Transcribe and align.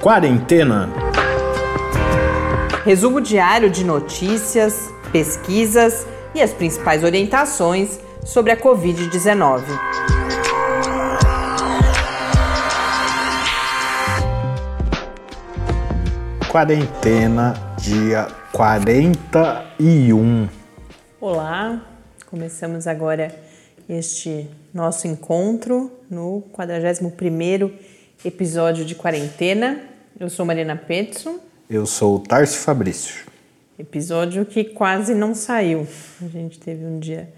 Quarentena. 0.00 0.88
Resumo 2.86 3.20
diário 3.20 3.68
de 3.68 3.84
notícias, 3.84 4.90
pesquisas 5.12 6.06
e 6.34 6.40
as 6.40 6.54
principais 6.54 7.04
orientações 7.04 8.00
sobre 8.24 8.50
a 8.50 8.56
Covid-19. 8.56 9.62
Quarentena, 16.48 17.52
dia 17.76 18.26
41. 18.52 20.48
Olá, 21.20 21.78
começamos 22.24 22.86
agora 22.86 23.34
este 23.86 24.48
nosso 24.72 25.06
encontro 25.06 25.92
no 26.08 26.42
41º 26.56 27.70
episódio 28.24 28.82
de 28.82 28.94
quarentena. 28.94 29.89
Eu 30.20 30.28
sou 30.28 30.44
Marina 30.44 30.76
Petson. 30.76 31.40
Eu 31.70 31.86
sou 31.86 32.16
o 32.16 32.20
Tarso 32.20 32.58
Fabrício. 32.58 33.24
Episódio 33.78 34.44
que 34.44 34.64
quase 34.64 35.14
não 35.14 35.34
saiu. 35.34 35.88
A 36.20 36.28
gente 36.28 36.60
teve 36.60 36.84
um 36.84 36.98
dia 36.98 37.32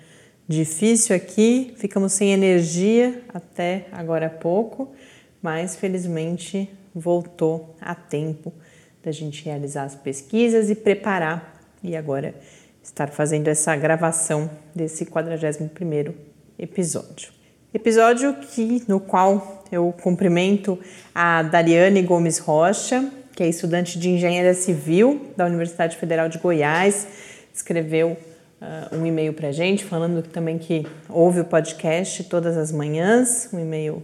difícil 0.48 1.14
aqui, 1.14 1.74
ficamos 1.76 2.12
sem 2.12 2.32
energia 2.32 3.22
até 3.32 3.86
agora 3.92 4.26
há 4.26 4.30
pouco, 4.30 4.92
mas 5.40 5.76
felizmente 5.76 6.68
voltou 6.92 7.76
a 7.80 7.94
tempo 7.94 8.52
da 9.00 9.12
gente 9.12 9.44
realizar 9.44 9.84
as 9.84 9.94
pesquisas 9.94 10.68
e 10.68 10.74
preparar 10.74 11.62
e 11.84 11.94
agora 11.94 12.34
estar 12.82 13.10
fazendo 13.10 13.46
essa 13.46 13.76
gravação 13.76 14.50
desse 14.74 15.06
41º 15.06 16.14
episódio. 16.58 17.32
Episódio 17.72 18.34
que 18.40 18.82
no 18.88 18.98
qual 18.98 19.61
eu 19.72 19.92
cumprimento 20.02 20.78
a 21.14 21.42
Dariane 21.42 22.02
Gomes 22.02 22.38
Rocha, 22.38 23.10
que 23.34 23.42
é 23.42 23.48
estudante 23.48 23.98
de 23.98 24.10
engenharia 24.10 24.52
civil 24.52 25.32
da 25.34 25.46
Universidade 25.46 25.96
Federal 25.96 26.28
de 26.28 26.36
Goiás, 26.36 27.06
escreveu 27.54 28.10
uh, 28.10 28.94
um 28.94 29.06
e-mail 29.06 29.32
para 29.32 29.48
a 29.48 29.52
gente 29.52 29.82
falando 29.82 30.22
também 30.22 30.58
que 30.58 30.86
ouve 31.08 31.40
o 31.40 31.44
podcast 31.46 32.24
todas 32.24 32.58
as 32.58 32.70
manhãs, 32.70 33.48
um 33.50 33.58
e-mail 33.58 34.02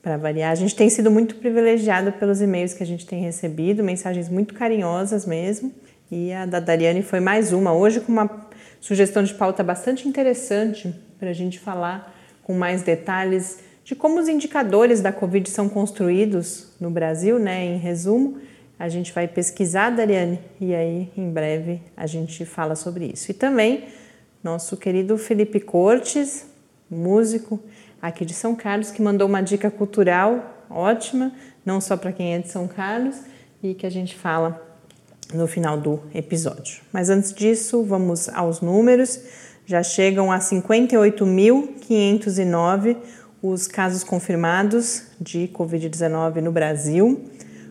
para 0.00 0.16
variar. 0.16 0.52
A 0.52 0.54
gente 0.54 0.76
tem 0.76 0.88
sido 0.88 1.10
muito 1.10 1.34
privilegiado 1.34 2.12
pelos 2.12 2.40
e-mails 2.40 2.72
que 2.72 2.84
a 2.84 2.86
gente 2.86 3.04
tem 3.04 3.20
recebido, 3.20 3.82
mensagens 3.82 4.28
muito 4.28 4.54
carinhosas 4.54 5.26
mesmo. 5.26 5.72
E 6.10 6.32
a 6.32 6.46
da 6.46 6.60
Dariane 6.60 7.02
foi 7.02 7.18
mais 7.18 7.52
uma, 7.52 7.72
hoje 7.72 7.98
com 7.98 8.12
uma 8.12 8.46
sugestão 8.80 9.24
de 9.24 9.34
pauta 9.34 9.64
bastante 9.64 10.06
interessante 10.06 10.94
para 11.18 11.30
a 11.30 11.32
gente 11.32 11.58
falar 11.58 12.14
com 12.42 12.52
mais 12.52 12.82
detalhes 12.82 13.58
de 13.84 13.94
como 13.94 14.20
os 14.20 14.28
indicadores 14.28 15.00
da 15.00 15.12
Covid 15.12 15.48
são 15.50 15.68
construídos 15.68 16.68
no 16.80 16.90
Brasil, 16.90 17.38
né? 17.38 17.64
Em 17.64 17.78
resumo, 17.78 18.38
a 18.78 18.88
gente 18.88 19.12
vai 19.12 19.28
pesquisar, 19.28 19.90
Dariane, 19.90 20.40
e 20.60 20.74
aí 20.74 21.10
em 21.16 21.30
breve 21.30 21.80
a 21.96 22.06
gente 22.06 22.44
fala 22.44 22.74
sobre 22.74 23.06
isso. 23.06 23.30
E 23.30 23.34
também 23.34 23.84
nosso 24.42 24.76
querido 24.76 25.16
Felipe 25.16 25.60
Cortes, 25.60 26.44
músico 26.90 27.60
aqui 28.00 28.24
de 28.24 28.34
São 28.34 28.56
Carlos, 28.56 28.90
que 28.90 29.00
mandou 29.00 29.28
uma 29.28 29.40
dica 29.40 29.70
cultural 29.70 30.66
ótima, 30.68 31.30
não 31.64 31.80
só 31.80 31.96
para 31.96 32.10
quem 32.12 32.34
é 32.34 32.40
de 32.40 32.48
São 32.48 32.66
Carlos, 32.66 33.14
e 33.62 33.72
que 33.74 33.86
a 33.86 33.90
gente 33.90 34.16
fala 34.16 34.60
no 35.32 35.46
final 35.46 35.78
do 35.78 36.02
episódio. 36.12 36.82
Mas 36.92 37.08
antes 37.08 37.32
disso, 37.32 37.84
vamos 37.84 38.28
aos 38.28 38.60
números. 38.60 39.20
Já 39.64 39.80
chegam 39.82 40.30
a 40.32 40.40
58.509 40.40 42.96
os 43.42 43.66
casos 43.66 44.04
confirmados 44.04 45.02
de 45.20 45.50
Covid-19 45.52 46.36
no 46.36 46.52
Brasil, 46.52 47.24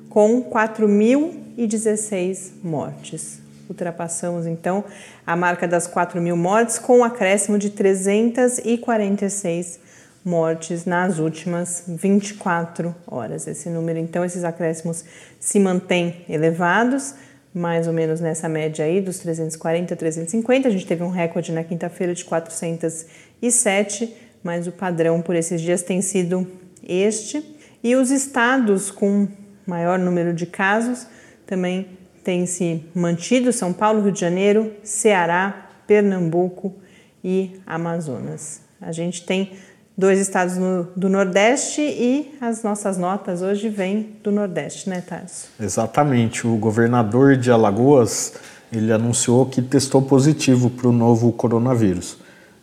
com 0.10 0.44
4.016 0.44 2.52
mortes. 2.62 3.40
Ultrapassamos 3.70 4.46
então 4.46 4.84
a 5.26 5.38
marca 5.38 5.66
das 5.66 5.88
4 5.88 6.22
mil 6.22 6.36
mortes, 6.36 6.78
com 6.78 7.00
um 7.00 7.06
acréscimo 7.06 7.58
de 7.58 7.70
346 7.70 9.80
mortes 10.26 10.84
nas 10.84 11.20
últimas 11.20 11.86
24 11.88 12.94
horas. 13.08 13.48
Esse 13.48 13.70
número, 13.70 13.98
então, 13.98 14.26
esses 14.26 14.44
acréscimos 14.44 15.06
se 15.40 15.58
mantêm 15.58 16.26
elevados, 16.28 17.16
mais 17.54 17.88
ou 17.88 17.94
menos 17.94 18.20
nessa 18.20 18.50
média 18.50 18.84
aí 18.84 19.00
dos 19.00 19.20
340 19.20 19.94
a 19.94 19.98
350. 19.98 20.68
A 20.68 20.72
gente 20.72 20.86
teve 20.86 21.04
um 21.04 21.10
recorde 21.10 21.54
na 21.54 21.64
quinta-feira 21.64 22.14
de 22.14 22.26
407 22.26 24.31
mas 24.44 24.68
o 24.68 24.72
padrão 24.72 25.22
por 25.22 25.36
esses 25.36 25.62
dias 25.62 25.84
tem 25.84 26.02
sido 26.02 26.48
este. 26.88 27.44
E 27.84 27.96
os 27.96 28.12
estados 28.12 28.92
com 28.92 29.28
maior 29.66 29.98
número 29.98 30.34
de 30.34 30.46
casos 30.46 31.08
também 31.46 31.88
têm 32.24 32.46
se 32.46 32.84
mantido: 32.94 33.52
São 33.52 33.74
Paulo, 33.74 34.02
Rio 34.02 34.12
de 34.12 34.20
Janeiro, 34.20 34.72
Ceará, 34.84 35.70
Pernambuco 35.88 36.76
e 37.24 37.60
Amazonas. 37.66 38.62
A 38.80 38.92
gente 38.92 39.26
tem 39.26 39.52
dois 39.98 40.20
estados 40.20 40.58
no, 40.58 40.88
do 40.96 41.10
Nordeste 41.10 41.82
e 41.82 42.36
as 42.42 42.64
nossas 42.64 42.98
notas 42.98 43.42
hoje 43.42 43.70
vêm 43.70 44.16
do 44.24 44.32
Nordeste, 44.32 44.90
né, 44.90 45.02
Tarso? 45.02 45.50
Exatamente. 45.60 46.48
O 46.48 46.56
governador 46.56 47.38
de 47.38 47.52
Alagoas 47.52 48.34
ele 48.72 48.92
anunciou 48.92 49.46
que 49.46 49.62
testou 49.62 50.02
positivo 50.02 50.70
para 50.70 50.88
o 50.88 50.92
novo 50.92 51.32
coronavírus. 51.34 52.18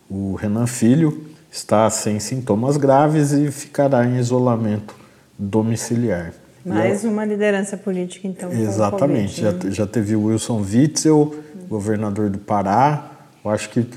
O 0.09 0.33
Renan 0.33 0.65
Filho 0.65 1.28
está 1.51 1.89
sem 1.89 2.19
sintomas 2.19 2.77
graves 2.77 3.31
e 3.31 3.51
ficará 3.51 4.05
em 4.05 4.17
isolamento 4.17 4.95
domiciliar. 5.37 6.33
Mais 6.65 7.03
uma 7.03 7.25
liderança 7.25 7.77
política, 7.77 8.27
então. 8.27 8.51
Exatamente. 8.51 9.41
COVID, 9.41 9.65
né? 9.65 9.71
já, 9.71 9.83
já 9.83 9.87
teve 9.87 10.15
o 10.15 10.25
Wilson 10.25 10.61
Witzel, 10.61 11.35
governador 11.67 12.29
do 12.29 12.37
Pará. 12.37 13.11
Eu 13.43 13.51
acho 13.51 13.69
que 13.69 13.87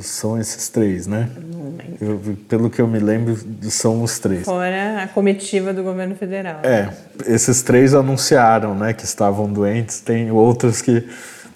são 0.00 0.38
esses 0.38 0.68
três, 0.68 1.06
né? 1.06 1.30
Eu, 2.00 2.20
pelo 2.48 2.68
que 2.68 2.80
eu 2.80 2.86
me 2.88 2.98
lembro, 2.98 3.38
são 3.62 4.02
os 4.02 4.18
três. 4.18 4.44
Fora 4.44 5.04
a 5.04 5.08
comitiva 5.08 5.72
do 5.72 5.84
governo 5.84 6.16
federal. 6.16 6.60
É, 6.64 6.92
esses 7.26 7.62
três 7.62 7.94
anunciaram 7.94 8.74
né, 8.74 8.92
que 8.92 9.04
estavam 9.04 9.50
doentes. 9.50 10.00
Tem 10.00 10.30
outros 10.32 10.82
que 10.82 11.08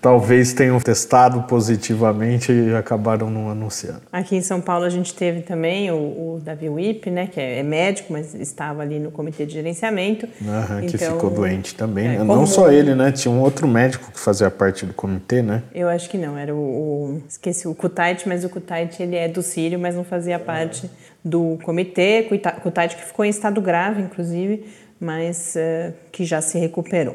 talvez 0.02 0.52
tenham 0.52 0.80
testado 0.80 1.44
positivamente 1.44 2.50
e 2.50 2.74
acabaram 2.74 3.30
não 3.30 3.48
anunciando. 3.48 4.02
Aqui 4.12 4.34
em 4.34 4.42
São 4.42 4.60
Paulo 4.60 4.84
a 4.84 4.90
gente 4.90 5.14
teve 5.14 5.42
também 5.42 5.92
o, 5.92 5.94
o 5.94 6.40
Davi 6.44 6.68
Wip, 6.68 7.08
né, 7.08 7.28
que 7.28 7.40
é, 7.40 7.60
é, 7.60 7.62
médico, 7.62 8.12
mas 8.12 8.34
estava 8.34 8.82
ali 8.82 8.98
no 8.98 9.12
comitê 9.12 9.46
de 9.46 9.52
gerenciamento. 9.52 10.26
Uhum, 10.40 10.78
então, 10.78 10.88
que 10.88 10.98
ficou 10.98 11.30
doente 11.30 11.76
também, 11.76 12.06
é, 12.06 12.18
né? 12.18 12.24
Não 12.24 12.44
só 12.44 12.72
ele, 12.72 12.96
né? 12.96 13.12
Tinha 13.12 13.32
um 13.32 13.40
outro 13.40 13.68
médico 13.68 14.10
que 14.10 14.18
fazia 14.18 14.50
parte 14.50 14.84
do 14.84 14.92
comitê, 14.92 15.40
né? 15.40 15.62
Eu 15.72 15.88
acho 15.88 16.10
que 16.10 16.18
não, 16.18 16.36
era 16.36 16.52
o, 16.52 16.58
o 16.58 17.22
esqueci 17.28 17.68
o 17.68 17.74
Kutait, 17.74 18.28
mas 18.28 18.44
o 18.44 18.48
Kutait 18.48 19.00
ele 19.00 19.14
é 19.14 19.28
do 19.28 19.40
Sírio, 19.40 19.78
mas 19.78 19.94
não 19.94 20.02
fazia 20.02 20.36
parte 20.36 20.90
do 21.24 21.56
comitê. 21.62 22.26
Kutait 22.60 22.96
que 22.96 23.04
ficou 23.04 23.24
em 23.24 23.28
estado 23.28 23.60
grave, 23.60 24.02
inclusive, 24.02 24.66
mas 24.98 25.54
uh, 25.54 25.92
que 26.10 26.24
já 26.24 26.40
se 26.40 26.58
recuperou. 26.58 27.14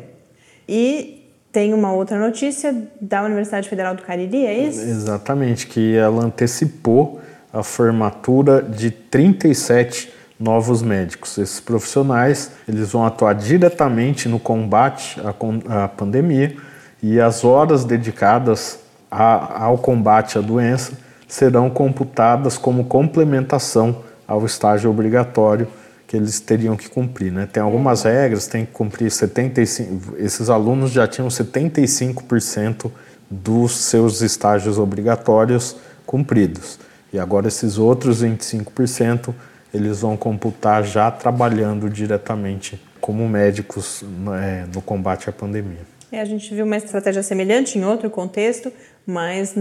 E 0.69 1.16
tem 1.57 1.73
uma 1.73 1.91
outra 1.91 2.19
notícia 2.19 2.71
da 3.01 3.23
Universidade 3.23 3.67
Federal 3.67 3.95
do 3.95 4.03
Cariri, 4.03 4.45
é 4.45 4.67
isso? 4.67 4.79
Exatamente, 4.79 5.65
que 5.65 5.95
ela 5.95 6.23
antecipou 6.23 7.19
a 7.51 7.63
formatura 7.63 8.61
de 8.61 8.91
37 8.91 10.13
novos 10.39 10.83
médicos. 10.83 11.35
Esses 11.35 11.59
profissionais 11.59 12.51
eles 12.69 12.91
vão 12.91 13.03
atuar 13.03 13.33
diretamente 13.33 14.29
no 14.29 14.39
combate 14.39 15.19
à, 15.21 15.83
à 15.83 15.87
pandemia 15.87 16.55
e 17.01 17.19
as 17.19 17.43
horas 17.43 17.83
dedicadas 17.83 18.77
a, 19.09 19.63
ao 19.63 19.79
combate 19.79 20.37
à 20.37 20.41
doença 20.41 20.93
serão 21.27 21.71
computadas 21.71 22.55
como 22.55 22.85
complementação 22.85 24.03
ao 24.27 24.45
estágio 24.45 24.91
obrigatório 24.91 25.67
que 26.07 26.15
eles 26.15 26.39
teriam 26.39 26.77
que 26.77 26.89
cumprir. 26.89 27.31
Né? 27.31 27.47
Tem 27.51 27.61
algumas 27.61 28.03
regras, 28.03 28.47
tem 28.47 28.65
que 28.65 28.71
cumprir 28.71 29.11
75%. 29.11 30.15
Esses 30.17 30.49
alunos 30.49 30.91
já 30.91 31.05
tinham 31.07 31.27
75% 31.27 32.89
dos 33.29 33.73
seus 33.73 34.21
estágios 34.21 34.79
obrigatórios 34.79 35.75
cumpridos. 36.05 36.79
E 37.11 37.19
agora 37.19 37.49
esses 37.49 37.77
outros 37.77 38.23
25% 38.23 39.33
eles 39.73 39.99
vão 39.99 40.15
computar 40.15 40.83
já 40.83 41.11
trabalhando 41.11 41.89
diretamente 41.89 42.81
como 43.01 43.27
médicos 43.27 44.03
né, 44.03 44.65
no 44.73 44.81
combate 44.81 45.29
à 45.29 45.33
pandemia. 45.33 45.85
É, 46.11 46.21
a 46.21 46.25
gente 46.25 46.53
viu 46.55 46.65
uma 46.65 46.77
estratégia 46.77 47.21
semelhante 47.21 47.77
em 47.77 47.83
outro 47.83 48.09
contexto, 48.09 48.71
mas 49.07 49.55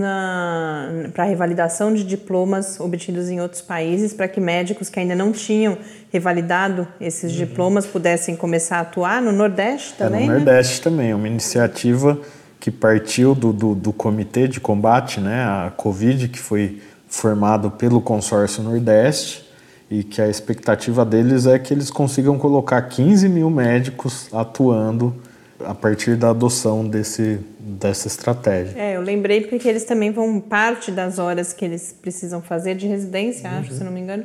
para 1.15 1.23
a 1.23 1.27
revalidação 1.27 1.95
de 1.95 2.03
diplomas 2.03 2.81
obtidos 2.81 3.31
em 3.31 3.41
outros 3.41 3.63
países, 3.63 4.13
para 4.13 4.27
que 4.27 4.41
médicos 4.41 4.89
que 4.89 4.99
ainda 4.99 5.15
não 5.15 5.31
tinham 5.31 5.79
revalidado 6.13 6.89
esses 7.01 7.31
uhum. 7.31 7.39
diplomas 7.39 7.87
pudessem 7.87 8.35
começar 8.35 8.79
a 8.79 8.81
atuar 8.81 9.23
no 9.23 9.31
Nordeste 9.31 9.95
também. 9.95 10.25
É, 10.25 10.27
no 10.27 10.33
né? 10.33 10.39
Nordeste 10.39 10.81
também, 10.81 11.15
uma 11.15 11.29
iniciativa 11.29 12.19
que 12.59 12.73
partiu 12.73 13.37
do, 13.37 13.53
do, 13.53 13.73
do, 13.77 13.93
comitê 13.93 14.49
de 14.49 14.59
combate 14.59 15.21
né, 15.21 15.45
à 15.45 15.73
Covid, 15.77 16.27
que 16.27 16.41
foi 16.41 16.81
formado 17.07 17.71
pelo 17.71 18.01
consórcio 18.01 18.65
Nordeste, 18.65 19.47
e 19.89 20.03
que 20.03 20.21
a 20.21 20.29
expectativa 20.29 21.05
deles 21.05 21.47
é 21.47 21.57
que 21.61 21.73
eles 21.73 21.89
consigam 21.89 22.37
colocar 22.37 22.83
15 22.83 23.29
mil 23.29 23.49
médicos 23.49 24.29
atuando 24.33 25.15
a 25.65 25.73
partir 25.73 26.17
da 26.17 26.31
adoção 26.31 26.85
desse, 26.85 27.39
dessa 27.67 28.07
estratégia. 28.07 28.81
É, 28.81 28.97
eu 28.97 29.01
lembrei 29.01 29.41
porque 29.41 29.69
eles 29.69 29.83
também 29.83 30.13
vão, 30.13 30.39
parte 30.41 30.93
das 30.93 31.19
horas 31.19 31.53
que 31.53 31.65
eles 31.65 31.93
precisam 32.01 32.41
fazer 32.41 32.77
de 32.77 32.87
residência, 32.87 33.51
uhum. 33.51 33.59
acho, 33.59 33.73
se 33.73 33.83
não 33.83 33.91
me 33.91 33.99
engano, 34.01 34.23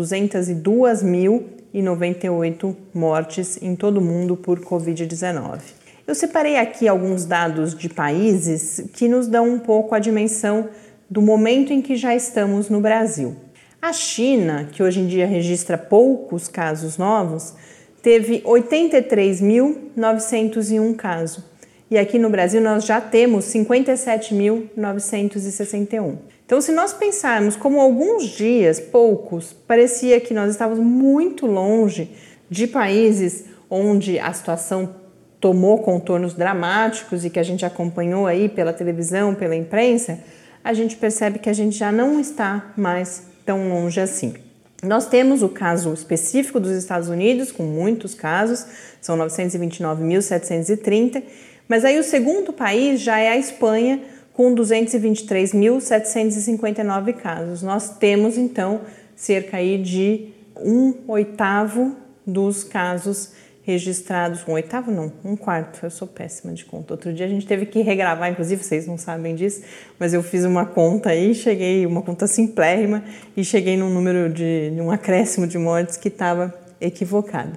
202.098 1.74 2.76
mortes 2.94 3.58
em 3.60 3.74
todo 3.74 3.98
o 3.98 4.00
mundo 4.00 4.36
por 4.36 4.60
Covid-19. 4.60 5.60
Eu 6.06 6.14
separei 6.14 6.56
aqui 6.56 6.86
alguns 6.86 7.24
dados 7.24 7.74
de 7.74 7.88
países 7.88 8.84
que 8.92 9.08
nos 9.08 9.26
dão 9.26 9.48
um 9.48 9.58
pouco 9.58 9.92
a 9.94 9.98
dimensão 9.98 10.68
do 11.10 11.20
momento 11.20 11.72
em 11.72 11.82
que 11.82 11.96
já 11.96 12.14
estamos 12.14 12.68
no 12.68 12.80
Brasil. 12.80 13.34
A 13.80 13.92
China, 13.92 14.68
que 14.70 14.80
hoje 14.82 15.00
em 15.00 15.06
dia 15.06 15.26
registra 15.26 15.76
poucos 15.76 16.48
casos 16.48 16.96
novos, 16.96 17.54
teve 18.02 18.40
83.901 18.42 20.96
casos. 20.96 21.44
E 21.90 21.98
aqui 21.98 22.18
no 22.18 22.30
Brasil 22.30 22.60
nós 22.60 22.84
já 22.84 23.00
temos 23.00 23.46
57.961. 23.46 26.33
Então, 26.46 26.60
se 26.60 26.72
nós 26.72 26.92
pensarmos 26.92 27.56
como 27.56 27.80
alguns 27.80 28.24
dias, 28.24 28.78
poucos, 28.78 29.54
parecia 29.66 30.20
que 30.20 30.34
nós 30.34 30.50
estávamos 30.50 30.84
muito 30.84 31.46
longe 31.46 32.10
de 32.50 32.66
países 32.66 33.46
onde 33.70 34.18
a 34.18 34.32
situação 34.32 34.94
tomou 35.40 35.78
contornos 35.78 36.34
dramáticos 36.34 37.24
e 37.24 37.30
que 37.30 37.38
a 37.38 37.42
gente 37.42 37.64
acompanhou 37.64 38.26
aí 38.26 38.48
pela 38.48 38.72
televisão, 38.72 39.34
pela 39.34 39.56
imprensa, 39.56 40.18
a 40.62 40.72
gente 40.72 40.96
percebe 40.96 41.38
que 41.38 41.50
a 41.50 41.52
gente 41.52 41.76
já 41.76 41.90
não 41.90 42.20
está 42.20 42.72
mais 42.76 43.24
tão 43.44 43.68
longe 43.68 44.00
assim. 44.00 44.34
Nós 44.82 45.06
temos 45.06 45.42
o 45.42 45.48
caso 45.48 45.92
específico 45.92 46.60
dos 46.60 46.72
Estados 46.72 47.08
Unidos, 47.08 47.50
com 47.50 47.62
muitos 47.62 48.14
casos, 48.14 48.66
são 49.00 49.16
929.730, 49.18 51.22
mas 51.66 51.84
aí 51.84 51.98
o 51.98 52.04
segundo 52.04 52.52
país 52.52 53.00
já 53.00 53.18
é 53.18 53.30
a 53.30 53.36
Espanha, 53.36 54.00
com 54.34 54.54
223.759 54.54 57.14
casos. 57.14 57.62
Nós 57.62 57.96
temos 57.96 58.36
então 58.36 58.82
cerca 59.16 59.56
aí 59.56 59.78
de 59.78 60.28
um 60.56 60.94
oitavo 61.08 61.96
dos 62.26 62.64
casos 62.64 63.32
registrados, 63.62 64.46
um 64.46 64.52
oitavo 64.52 64.90
não, 64.90 65.10
um 65.24 65.36
quarto, 65.36 65.86
eu 65.86 65.90
sou 65.90 66.06
péssima 66.06 66.52
de 66.52 66.66
conta. 66.66 66.92
Outro 66.92 67.14
dia 67.14 67.24
a 67.24 67.28
gente 67.28 67.46
teve 67.46 67.64
que 67.64 67.80
regravar, 67.80 68.30
inclusive 68.30 68.62
vocês 68.62 68.86
não 68.86 68.98
sabem 68.98 69.34
disso, 69.34 69.62
mas 69.98 70.12
eu 70.12 70.22
fiz 70.22 70.44
uma 70.44 70.66
conta 70.66 71.08
aí, 71.10 71.34
cheguei, 71.34 71.86
uma 71.86 72.02
conta 72.02 72.26
simplérrima, 72.26 73.02
e 73.34 73.42
cheguei 73.42 73.74
num 73.74 73.88
número 73.88 74.28
de, 74.28 74.70
um 74.78 74.90
acréscimo 74.90 75.46
de 75.46 75.56
mortes 75.56 75.96
que 75.96 76.08
estava 76.08 76.52
equivocado. 76.78 77.56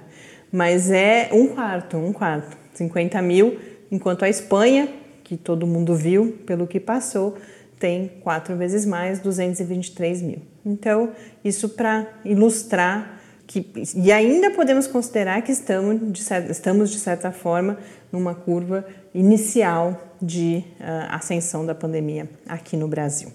Mas 0.50 0.90
é 0.90 1.28
um 1.30 1.48
quarto, 1.48 1.98
um 1.98 2.12
quarto, 2.12 2.56
50 2.72 3.20
mil, 3.20 3.58
enquanto 3.92 4.24
a 4.24 4.30
Espanha, 4.30 4.88
que 5.28 5.36
todo 5.36 5.66
mundo 5.66 5.94
viu 5.94 6.38
pelo 6.46 6.66
que 6.66 6.80
passou, 6.80 7.36
tem 7.78 8.10
quatro 8.22 8.56
vezes 8.56 8.86
mais, 8.86 9.20
223 9.20 10.22
mil. 10.22 10.38
Então, 10.64 11.10
isso 11.44 11.68
para 11.68 12.08
ilustrar 12.24 13.20
que, 13.46 13.70
e 13.94 14.10
ainda 14.10 14.50
podemos 14.50 14.86
considerar 14.86 15.42
que 15.42 15.52
estamos 15.52 16.00
de, 16.12 16.22
certa, 16.22 16.50
estamos, 16.50 16.90
de 16.90 16.98
certa 16.98 17.30
forma, 17.30 17.76
numa 18.10 18.34
curva 18.34 18.86
inicial 19.14 20.14
de 20.20 20.64
uh, 20.80 21.14
ascensão 21.14 21.64
da 21.64 21.74
pandemia 21.74 22.28
aqui 22.48 22.74
no 22.74 22.88
Brasil. 22.88 23.28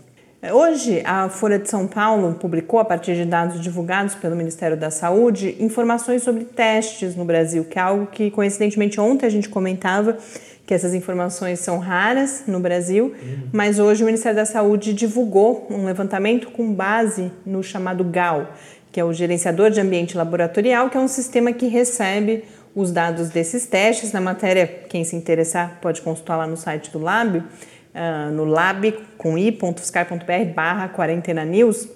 Hoje, 0.51 1.01
a 1.05 1.29
Folha 1.29 1.57
de 1.57 1.69
São 1.69 1.87
Paulo 1.87 2.33
publicou, 2.33 2.79
a 2.79 2.83
partir 2.83 3.15
de 3.15 3.23
dados 3.23 3.61
divulgados 3.61 4.13
pelo 4.15 4.35
Ministério 4.35 4.75
da 4.75 4.91
Saúde, 4.91 5.55
informações 5.59 6.21
sobre 6.21 6.43
testes 6.43 7.15
no 7.15 7.23
Brasil, 7.23 7.63
que 7.63 7.79
é 7.79 7.81
algo 7.81 8.07
que, 8.07 8.29
coincidentemente, 8.29 8.99
ontem 8.99 9.25
a 9.25 9.29
gente 9.29 9.47
comentava 9.47 10.17
que 10.65 10.73
essas 10.73 10.93
informações 10.93 11.59
são 11.59 11.77
raras 11.77 12.43
no 12.47 12.59
Brasil, 12.59 13.07
uhum. 13.07 13.49
mas 13.51 13.79
hoje 13.79 14.01
o 14.01 14.05
Ministério 14.05 14.37
da 14.37 14.45
Saúde 14.45 14.93
divulgou 14.93 15.67
um 15.69 15.85
levantamento 15.85 16.51
com 16.51 16.73
base 16.73 17.31
no 17.45 17.61
chamado 17.61 18.03
GAL, 18.03 18.53
que 18.91 18.99
é 18.99 19.03
o 19.03 19.11
gerenciador 19.11 19.71
de 19.71 19.81
ambiente 19.81 20.15
laboratorial, 20.15 20.89
que 20.89 20.95
é 20.95 20.99
um 20.99 21.07
sistema 21.07 21.51
que 21.51 21.67
recebe 21.67 22.45
os 22.75 22.91
dados 22.91 23.29
desses 23.29 23.65
testes. 23.65 24.11
Na 24.13 24.21
matéria, 24.21 24.65
quem 24.87 25.03
se 25.03 25.15
interessar 25.15 25.79
pode 25.81 26.01
consultar 26.01 26.37
lá 26.37 26.47
no 26.47 26.55
site 26.55 26.91
do 26.91 26.99
Lab, 26.99 27.37
uh, 27.37 28.31
no 28.31 28.45
lab 28.45 28.93
com 29.17 29.37
i.fiscar.br 29.37 30.53
barra 30.55 30.87
quarentena 30.87 31.43
news. 31.43 31.89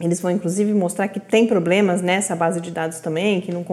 Eles 0.00 0.20
vão 0.20 0.30
inclusive 0.30 0.72
mostrar 0.72 1.06
que 1.08 1.20
tem 1.20 1.46
problemas 1.46 2.02
nessa 2.02 2.34
base 2.34 2.60
de 2.60 2.70
dados 2.70 2.98
também, 2.98 3.40
que 3.40 3.52
não, 3.52 3.64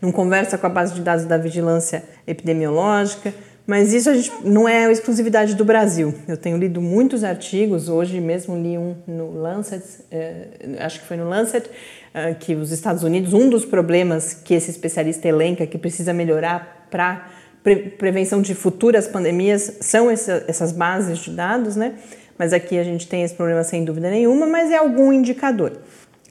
não 0.00 0.12
conversa 0.12 0.58
com 0.58 0.66
a 0.66 0.70
base 0.70 0.94
de 0.94 1.00
dados 1.00 1.24
da 1.24 1.38
vigilância 1.38 2.04
epidemiológica. 2.26 3.32
Mas 3.66 3.92
isso 3.92 4.12
gente, 4.12 4.32
não 4.44 4.68
é 4.68 4.90
exclusividade 4.90 5.54
do 5.54 5.64
Brasil. 5.64 6.12
Eu 6.26 6.36
tenho 6.36 6.56
lido 6.56 6.80
muitos 6.80 7.22
artigos, 7.22 7.88
hoje 7.88 8.20
mesmo 8.20 8.56
li 8.56 8.76
um 8.76 8.96
no 9.06 9.40
Lancet, 9.40 9.84
eh, 10.10 10.48
acho 10.80 11.00
que 11.00 11.06
foi 11.06 11.16
no 11.16 11.28
Lancet, 11.28 11.70
eh, 12.12 12.34
que 12.34 12.54
os 12.56 12.72
Estados 12.72 13.04
Unidos, 13.04 13.32
um 13.32 13.48
dos 13.48 13.64
problemas 13.64 14.34
que 14.34 14.54
esse 14.54 14.70
especialista 14.70 15.28
elenca 15.28 15.64
que 15.66 15.78
precisa 15.78 16.12
melhorar 16.12 16.88
para 16.90 17.28
pre 17.62 17.76
prevenção 17.76 18.42
de 18.42 18.54
futuras 18.54 19.06
pandemias 19.06 19.78
são 19.80 20.10
essa, 20.10 20.44
essas 20.48 20.72
bases 20.72 21.20
de 21.20 21.30
dados, 21.30 21.76
né? 21.76 21.94
Mas 22.36 22.52
aqui 22.52 22.76
a 22.76 22.82
gente 22.82 23.06
tem 23.06 23.22
esse 23.22 23.34
problema 23.34 23.62
sem 23.62 23.84
dúvida 23.84 24.10
nenhuma, 24.10 24.46
mas 24.46 24.72
é 24.72 24.76
algum 24.76 25.12
indicador. 25.12 25.72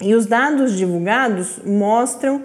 E 0.02 0.14
os 0.14 0.26
dados 0.26 0.76
divulgados 0.76 1.60
mostram 1.64 2.44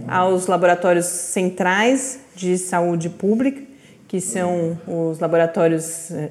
aos 0.06 0.46
laboratórios 0.46 1.06
centrais 1.06 2.20
de 2.34 2.56
saúde 2.56 3.10
pública, 3.10 3.60
que 4.06 4.20
são 4.20 4.78
os 4.86 5.18
laboratórios 5.18 6.10
eh, 6.10 6.30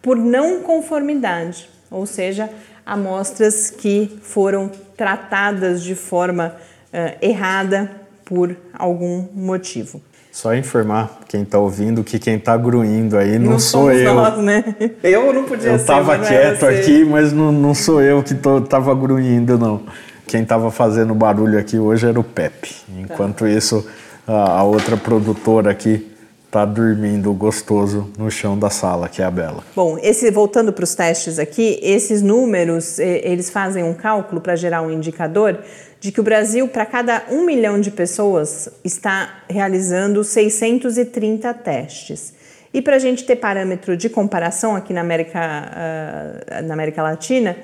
por 0.02 0.18
não 0.18 0.60
conformidade, 0.60 1.70
ou 1.94 2.06
seja, 2.06 2.50
amostras 2.86 3.70
que 3.70 4.20
foram 4.22 4.70
tratadas 4.98 5.82
de 5.84 5.96
forma 5.96 6.56
uh, 6.92 7.18
errada 7.22 7.90
por 8.26 8.56
algum 8.74 9.28
motivo. 9.34 10.02
Só 10.32 10.56
informar 10.56 11.20
quem 11.28 11.44
está 11.44 11.60
ouvindo 11.60 12.04
que 12.04 12.18
quem 12.18 12.38
está 12.38 12.58
gruindo 12.58 13.18
aí 13.18 13.38
não, 13.38 13.52
não 13.52 13.60
sou 13.60 13.92
eu. 13.92 14.16
Nós, 14.16 14.40
né? 14.40 14.64
Eu 15.04 15.32
não 15.32 15.44
podia 15.44 15.70
eu 15.70 15.78
ser. 15.78 15.84
Eu 15.84 15.86
tava 15.86 16.18
quieto 16.18 16.66
aqui, 16.66 17.06
mas 17.06 17.32
não, 17.32 17.52
não 17.52 17.76
sou 17.76 18.02
eu 18.02 18.24
que 18.24 18.34
tô, 18.34 18.60
tava 18.60 18.96
gruindo, 18.96 19.60
não. 19.60 19.84
Quem 20.26 20.42
estava 20.42 20.72
fazendo 20.72 21.14
barulho 21.14 21.60
aqui 21.60 21.78
hoje 21.78 22.08
era 22.08 22.20
o 22.20 22.24
Pepe. 22.24 22.76
Enquanto 22.98 23.42
tá. 23.42 23.50
isso, 23.50 23.88
a, 24.28 24.60
a 24.60 24.64
outra 24.64 24.98
produtora 24.98 25.70
aqui 25.70 26.12
está 26.54 26.66
dormindo 26.66 27.34
gostoso 27.34 28.12
no 28.16 28.30
chão 28.30 28.56
da 28.58 28.70
sala, 28.70 29.10
que 29.10 29.24
é 29.24 29.26
a 29.26 29.32
Bela. 29.32 29.64
Bom, 29.76 29.98
esse 30.00 30.30
voltando 30.30 30.72
para 30.72 30.84
os 30.84 30.94
testes 30.94 31.40
aqui, 31.40 31.80
esses 31.82 32.22
números, 32.22 33.00
eles 33.00 33.50
fazem 33.50 33.84
um 33.84 33.96
cálculo 33.96 34.40
para 34.40 34.56
gerar 34.56 34.84
um 34.84 34.92
indicador 34.92 35.58
de 36.00 36.12
que 36.12 36.20
o 36.20 36.24
Brasil, 36.24 36.68
para 36.68 36.86
cada 36.86 37.24
um 37.32 37.44
milhão 37.44 37.82
de 37.82 37.90
pessoas, 37.90 38.70
está 38.84 39.46
realizando 39.50 40.24
630 40.24 41.52
testes. 41.56 42.36
E 42.72 42.84
para 42.84 42.98
a 42.98 43.00
gente 43.00 43.26
ter 43.26 43.38
parâmetro 43.38 43.98
de 43.98 44.08
comparação 44.08 44.76
aqui 44.76 44.94
na 44.94 45.02
América, 45.02 45.40
uh, 45.40 46.62
na 46.68 46.76
América 46.76 47.02
Latina, 47.02 47.58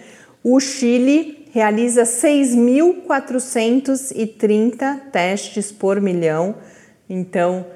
o 0.43 0.59
Chile 0.59 1.47
realiza 1.53 2.01
6.430 2.03 4.99
testes 5.11 5.71
por 5.71 6.01
milhão. 6.01 6.55
Então, 7.07 7.67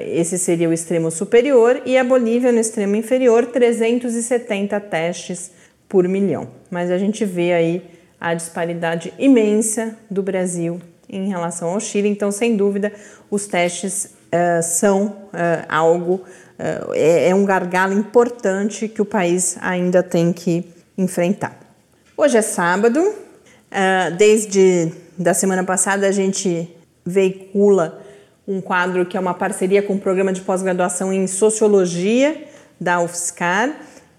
esse 0.00 0.38
seria 0.38 0.68
o 0.68 0.72
extremo 0.72 1.10
superior, 1.10 1.82
e 1.84 1.98
a 1.98 2.04
Bolívia, 2.04 2.50
no 2.50 2.58
extremo 2.58 2.96
inferior, 2.96 3.46
370 3.46 4.80
testes 4.80 5.50
por 5.88 6.08
milhão. 6.08 6.48
Mas 6.70 6.90
a 6.90 6.98
gente 6.98 7.24
vê 7.24 7.52
aí 7.52 7.82
a 8.20 8.34
disparidade 8.34 9.12
imensa 9.18 9.96
do 10.10 10.22
Brasil 10.22 10.80
em 11.08 11.28
relação 11.28 11.70
ao 11.70 11.80
Chile. 11.80 12.08
Então, 12.08 12.30
sem 12.30 12.56
dúvida, 12.56 12.92
os 13.30 13.46
testes 13.46 14.06
uh, 14.06 14.62
são 14.62 15.06
uh, 15.06 15.64
algo, 15.68 16.14
uh, 16.14 16.92
é, 16.94 17.28
é, 17.28 17.34
um 17.34 17.44
gargalo 17.44 17.92
importante 17.92 18.88
que 18.88 19.00
o 19.00 19.04
país 19.04 19.56
ainda 19.60 20.02
tem 20.02 20.32
que 20.32 20.64
enfrentar. 20.96 21.58
Hoje 22.16 22.38
é 22.38 22.42
sábado, 22.42 23.14
desde 24.16 24.90
da 25.18 25.34
semana 25.34 25.62
passada 25.62 26.08
a 26.08 26.10
gente 26.10 26.74
veicula 27.04 28.02
um 28.46 28.60
quadro 28.60 29.04
que 29.06 29.16
é 29.16 29.20
uma 29.20 29.34
parceria 29.34 29.82
com 29.82 29.94
o 29.94 29.98
programa 29.98 30.32
de 30.32 30.40
pós-graduação 30.40 31.12
em 31.12 31.26
Sociologia 31.26 32.44
da 32.80 33.00
UFSCar 33.00 33.74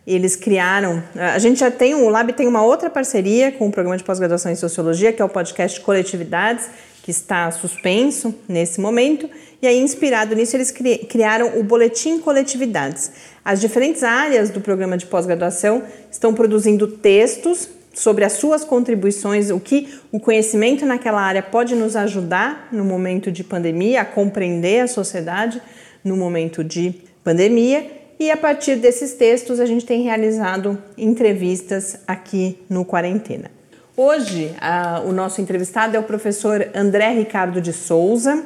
eles 0.07 0.37
criaram. 0.37 1.03
A 1.15 1.37
gente 1.37 1.59
já 1.59 1.69
tem, 1.69 1.93
o 1.93 2.07
Lab 2.07 2.31
tem 2.31 2.47
uma 2.47 2.63
outra 2.63 2.89
parceria 2.89 3.51
com 3.51 3.67
o 3.67 3.71
programa 3.71 3.97
de 3.97 4.05
pós-graduação 4.05 4.49
em 4.49 4.55
Sociologia, 4.55 5.11
que 5.11 5.21
é 5.21 5.25
o 5.25 5.27
podcast 5.27 5.81
Coletividades, 5.81 6.69
que 7.03 7.11
está 7.11 7.51
suspenso 7.51 8.33
nesse 8.47 8.79
momento. 8.79 9.29
E 9.61 9.67
aí, 9.67 9.77
inspirado 9.77 10.33
nisso, 10.33 10.55
eles 10.55 10.71
criaram 10.71 11.59
o 11.59 11.63
Boletim 11.63 12.19
Coletividades. 12.19 13.11
As 13.43 13.59
diferentes 13.59 14.01
áreas 14.01 14.49
do 14.49 14.61
programa 14.61 14.97
de 14.97 15.05
pós-graduação 15.05 15.83
estão 16.09 16.33
produzindo 16.33 16.87
textos 16.87 17.67
sobre 17.97 18.23
as 18.23 18.33
suas 18.33 18.63
contribuições, 18.63 19.49
o 19.49 19.59
que 19.59 19.99
o 20.11 20.19
conhecimento 20.19 20.85
naquela 20.85 21.19
área 21.19 21.41
pode 21.41 21.73
nos 21.73 21.95
ajudar 21.95 22.69
no 22.71 22.85
momento 22.85 23.31
de 23.31 23.43
pandemia, 23.43 24.01
a 24.01 24.05
compreender 24.05 24.81
a 24.81 24.87
sociedade 24.87 25.59
no 26.03 26.15
momento 26.15 26.63
de 26.63 26.93
pandemia 27.23 27.89
e 28.19 28.29
a 28.29 28.37
partir 28.37 28.75
desses 28.75 29.13
textos 29.13 29.59
a 29.59 29.65
gente 29.65 29.83
tem 29.83 30.03
realizado 30.03 30.77
entrevistas 30.95 31.97
aqui 32.07 32.59
no 32.69 32.85
Quarentena. 32.85 33.49
Hoje, 33.95 34.53
a, 34.61 35.01
o 35.03 35.11
nosso 35.11 35.41
entrevistado 35.41 35.97
é 35.97 35.99
o 35.99 36.03
professor 36.03 36.69
André 36.75 37.13
Ricardo 37.13 37.59
de 37.59 37.73
Souza, 37.73 38.45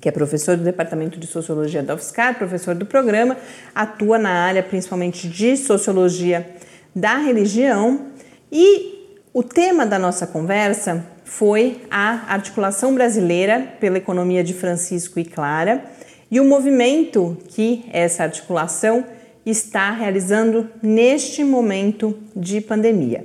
que 0.00 0.08
é 0.08 0.12
professor 0.12 0.56
do 0.56 0.62
Departamento 0.62 1.18
de 1.18 1.26
Sociologia 1.26 1.82
da 1.82 1.96
UFSCar, 1.96 2.38
professor 2.38 2.76
do 2.76 2.86
programa, 2.86 3.36
atua 3.74 4.16
na 4.16 4.30
área 4.30 4.62
principalmente 4.62 5.28
de 5.28 5.56
Sociologia 5.56 6.48
da 6.94 7.16
Religião 7.16 8.12
e 8.52 8.91
o 9.34 9.42
tema 9.42 9.86
da 9.86 9.98
nossa 9.98 10.26
conversa 10.26 11.06
foi 11.24 11.80
a 11.90 12.32
articulação 12.34 12.94
brasileira 12.94 13.66
pela 13.80 13.96
economia 13.96 14.44
de 14.44 14.52
Francisco 14.52 15.18
e 15.18 15.24
Clara 15.24 15.84
e 16.30 16.38
o 16.38 16.44
movimento 16.44 17.38
que 17.48 17.84
essa 17.92 18.24
articulação 18.24 19.04
está 19.44 19.90
realizando 19.90 20.68
neste 20.82 21.42
momento 21.42 22.18
de 22.36 22.60
pandemia. 22.60 23.24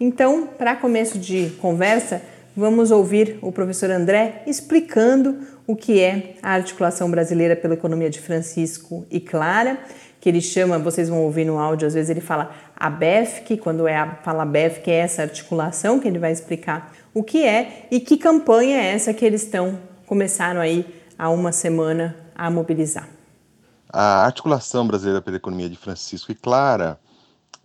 Então, 0.00 0.46
para 0.46 0.76
começo 0.76 1.18
de 1.18 1.50
conversa, 1.60 2.22
vamos 2.56 2.92
ouvir 2.92 3.38
o 3.42 3.50
professor 3.50 3.90
André 3.90 4.42
explicando 4.46 5.38
o 5.66 5.74
que 5.74 6.00
é 6.00 6.34
a 6.40 6.52
articulação 6.52 7.10
brasileira 7.10 7.56
pela 7.56 7.74
economia 7.74 8.08
de 8.08 8.20
Francisco 8.20 9.04
e 9.10 9.18
Clara, 9.18 9.76
que 10.20 10.28
ele 10.28 10.40
chama, 10.40 10.78
vocês 10.78 11.08
vão 11.08 11.22
ouvir 11.22 11.44
no 11.44 11.58
áudio, 11.58 11.86
às 11.86 11.94
vezes 11.94 12.10
ele 12.10 12.20
fala 12.20 12.50
a 12.76 12.90
BEFC, 12.90 13.56
quando 13.56 13.86
é 13.86 13.96
a 13.96 14.16
fala 14.16 14.44
BEFC, 14.44 14.90
é 14.90 14.98
essa 14.98 15.22
articulação 15.22 16.00
que 16.00 16.08
ele 16.08 16.18
vai 16.18 16.32
explicar 16.32 16.92
o 17.14 17.22
que 17.22 17.44
é 17.44 17.86
e 17.90 18.00
que 18.00 18.16
campanha 18.16 18.76
é 18.76 18.94
essa 18.94 19.14
que 19.14 19.24
eles 19.24 19.42
estão 19.42 19.78
começaram 20.08 20.60
aí 20.60 20.86
há 21.18 21.28
uma 21.28 21.52
semana 21.52 22.16
a 22.34 22.50
mobilizar. 22.50 23.06
A 23.92 24.24
articulação 24.24 24.86
brasileira 24.86 25.20
pela 25.20 25.36
economia 25.36 25.68
de 25.68 25.76
Francisco 25.76 26.32
e 26.32 26.34
Clara, 26.34 26.98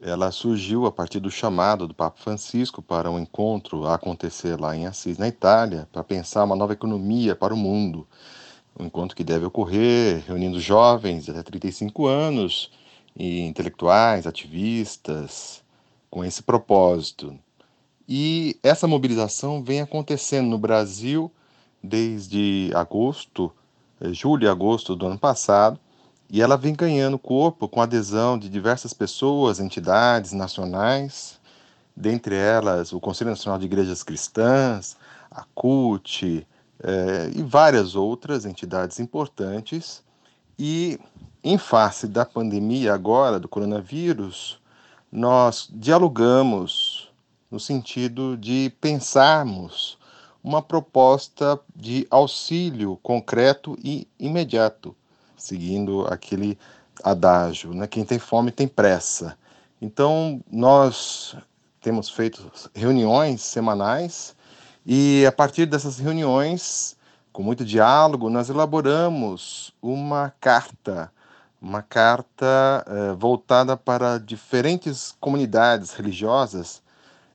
ela 0.01 0.29
surgiu 0.31 0.85
a 0.85 0.91
partir 0.91 1.21
do 1.21 1.31
chamado 1.31 1.87
do 1.87 1.93
Papa 1.93 2.19
Francisco 2.21 2.81
para 2.81 3.09
um 3.09 3.17
encontro 3.17 3.87
a 3.87 3.95
acontecer 3.95 4.59
lá 4.59 4.75
em 4.75 4.85
Assis, 4.85 5.17
na 5.17 5.27
Itália, 5.27 5.87
para 5.91 6.03
pensar 6.03 6.43
uma 6.43 6.55
nova 6.55 6.73
economia 6.73 7.33
para 7.35 7.53
o 7.53 7.57
mundo. 7.57 8.05
Um 8.77 8.85
encontro 8.85 9.15
que 9.15 9.23
deve 9.23 9.45
ocorrer 9.45 10.23
reunindo 10.25 10.59
jovens 10.59 11.29
até 11.29 11.43
35 11.43 12.07
anos 12.07 12.71
e 13.15 13.41
intelectuais, 13.41 14.25
ativistas, 14.25 15.63
com 16.09 16.25
esse 16.25 16.41
propósito. 16.41 17.37
E 18.07 18.57
essa 18.63 18.87
mobilização 18.87 19.63
vem 19.63 19.81
acontecendo 19.81 20.49
no 20.49 20.57
Brasil 20.57 21.31
desde 21.81 22.71
agosto, 22.73 23.51
eh, 24.01 24.13
julho 24.13 24.45
e 24.45 24.49
agosto 24.49 24.95
do 24.95 25.05
ano 25.05 25.19
passado, 25.19 25.79
e 26.29 26.41
ela 26.41 26.57
vem 26.57 26.73
ganhando 26.73 27.19
corpo 27.19 27.67
com 27.67 27.81
adesão 27.81 28.39
de 28.39 28.49
diversas 28.49 28.93
pessoas, 28.93 29.59
entidades 29.59 30.31
nacionais, 30.31 31.39
dentre 31.95 32.35
elas 32.35 32.91
o 32.91 32.99
Conselho 32.99 33.29
Nacional 33.29 33.59
de 33.59 33.65
Igrejas 33.65 34.01
Cristãs, 34.01 34.97
a 35.29 35.43
CUT 35.53 36.47
eh, 36.83 37.31
e 37.35 37.41
várias 37.41 37.95
outras 37.95 38.45
entidades 38.45 38.99
importantes. 38.99 40.03
E 40.59 40.99
em 41.43 41.57
face 41.57 42.07
da 42.07 42.25
pandemia 42.25 42.93
agora, 42.93 43.39
do 43.39 43.47
coronavírus, 43.47 44.59
nós 45.11 45.69
dialogamos 45.71 47.09
no 47.49 47.59
sentido 47.59 48.37
de 48.37 48.71
pensarmos 48.81 49.97
uma 50.43 50.61
proposta 50.61 51.59
de 51.75 52.05
auxílio 52.09 52.99
concreto 53.01 53.77
e 53.83 54.07
imediato 54.19 54.95
seguindo 55.43 56.05
aquele 56.07 56.57
adágio, 57.03 57.73
né? 57.73 57.85
Quem 57.85 58.05
tem 58.05 58.17
fome 58.17 58.49
tem 58.49 58.67
pressa. 58.67 59.37
Então, 59.81 60.41
nós 60.49 61.35
temos 61.81 62.09
feito 62.09 62.49
reuniões 62.73 63.41
semanais 63.41 64.33
e 64.85 65.25
a 65.25 65.31
partir 65.31 65.65
dessas 65.65 65.99
reuniões, 65.99 66.95
com 67.31 67.41
muito 67.43 67.65
diálogo, 67.65 68.29
nós 68.29 68.49
elaboramos 68.49 69.73
uma 69.81 70.33
carta, 70.39 71.11
uma 71.61 71.81
carta 71.81 72.85
eh, 72.87 73.13
voltada 73.17 73.77
para 73.77 74.17
diferentes 74.17 75.15
comunidades 75.19 75.93
religiosas, 75.93 76.81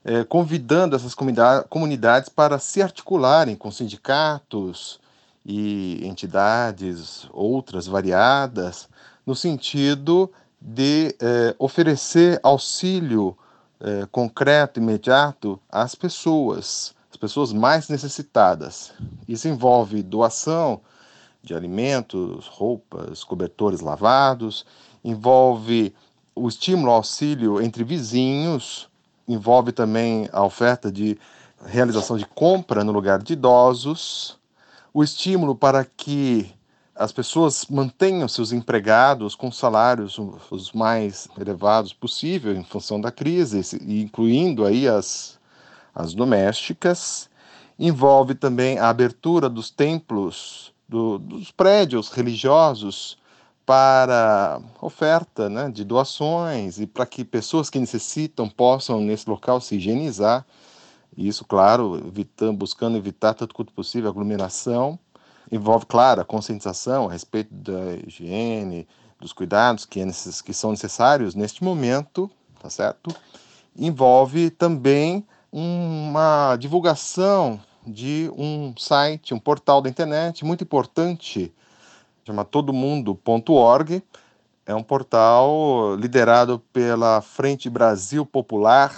eh, 0.05 0.23
convidando 0.23 0.95
essas 0.95 1.15
comunidades 1.69 2.29
para 2.29 2.59
se 2.59 2.81
articularem 2.81 3.55
com 3.55 3.71
sindicatos, 3.71 4.99
e 5.45 6.05
entidades 6.05 7.27
outras 7.31 7.87
variadas, 7.87 8.87
no 9.25 9.35
sentido 9.35 10.31
de 10.61 11.15
eh, 11.19 11.55
oferecer 11.57 12.39
auxílio 12.43 13.35
é, 13.81 14.05
concreto, 14.11 14.79
imediato 14.79 15.57
às 15.69 15.95
pessoas, 15.95 16.93
as 16.93 16.98
pessoas 17.19 17.51
mais 17.51 17.89
necessitadas. 17.89 18.93
Isso 19.27 19.47
envolve 19.47 20.01
doação 20.01 20.81
de 21.43 21.53
alimentos, 21.53 22.47
roupas, 22.47 23.23
cobertores 23.23 23.81
lavados, 23.81 24.65
envolve 25.03 25.93
o 26.35 26.47
estímulo 26.47 26.89
ao 26.89 26.97
auxílio 26.97 27.61
entre 27.61 27.83
vizinhos, 27.83 28.89
envolve 29.27 29.71
também 29.71 30.29
a 30.31 30.43
oferta 30.43 30.91
de 30.91 31.17
realização 31.65 32.17
de 32.17 32.25
compra 32.25 32.83
no 32.83 32.91
lugar 32.91 33.21
de 33.21 33.33
idosos, 33.33 34.37
o 34.93 35.03
estímulo 35.03 35.55
para 35.55 35.83
que 35.85 36.51
as 36.95 37.11
pessoas 37.13 37.65
mantenham 37.69 38.27
seus 38.27 38.51
empregados 38.51 39.33
com 39.33 39.49
salários 39.51 40.19
os 40.51 40.73
mais 40.73 41.29
elevados 41.39 41.93
possível 41.93 42.53
em 42.53 42.63
função 42.63 42.99
da 42.99 43.09
crise, 43.09 43.61
incluindo 43.87 44.65
aí 44.65 44.85
as, 44.85 45.38
as 45.93 46.13
domésticas. 46.13 47.29
Envolve 47.77 48.35
também 48.35 48.77
a 48.77 48.89
abertura 48.89 49.49
dos 49.49 49.69
templos, 49.69 50.73
do, 50.87 51.17
dos 51.17 51.51
prédios 51.51 52.09
religiosos 52.09 53.17
para 53.65 54.59
oferta 54.81 55.47
né, 55.49 55.69
de 55.69 55.83
doações 55.83 56.79
e 56.79 56.87
para 56.87 57.05
que 57.05 57.23
pessoas 57.23 57.69
que 57.69 57.79
necessitam 57.79 58.49
possam 58.49 58.99
nesse 58.99 59.29
local 59.29 59.61
se 59.61 59.75
higienizar. 59.75 60.45
Isso, 61.15 61.45
claro, 61.45 62.01
evitando, 62.07 62.57
buscando 62.57 62.97
evitar 62.97 63.33
tanto 63.33 63.53
quanto 63.53 63.71
possível 63.73 64.09
aglomeração 64.09 64.99
envolve, 65.51 65.85
claro, 65.85 66.21
a 66.21 66.25
conscientização 66.25 67.07
a 67.07 67.11
respeito 67.11 67.53
da 67.53 67.95
higiene, 68.05 68.87
dos 69.19 69.33
cuidados 69.33 69.85
que, 69.85 69.99
é 69.99 70.05
necess, 70.05 70.41
que 70.41 70.53
são 70.53 70.71
necessários 70.71 71.35
neste 71.35 71.63
momento, 71.63 72.29
tá 72.61 72.69
certo? 72.69 73.13
Envolve 73.75 74.49
também 74.49 75.25
uma 75.51 76.55
divulgação 76.57 77.59
de 77.85 78.31
um 78.37 78.73
site, 78.77 79.33
um 79.33 79.39
portal 79.39 79.81
da 79.81 79.89
internet 79.89 80.45
muito 80.45 80.63
importante, 80.63 81.53
chama 82.25 82.45
todomundo.org. 82.45 84.03
É 84.65 84.75
um 84.75 84.83
portal 84.83 85.95
liderado 85.95 86.59
pela 86.71 87.21
Frente 87.21 87.69
Brasil 87.69 88.25
Popular 88.25 88.95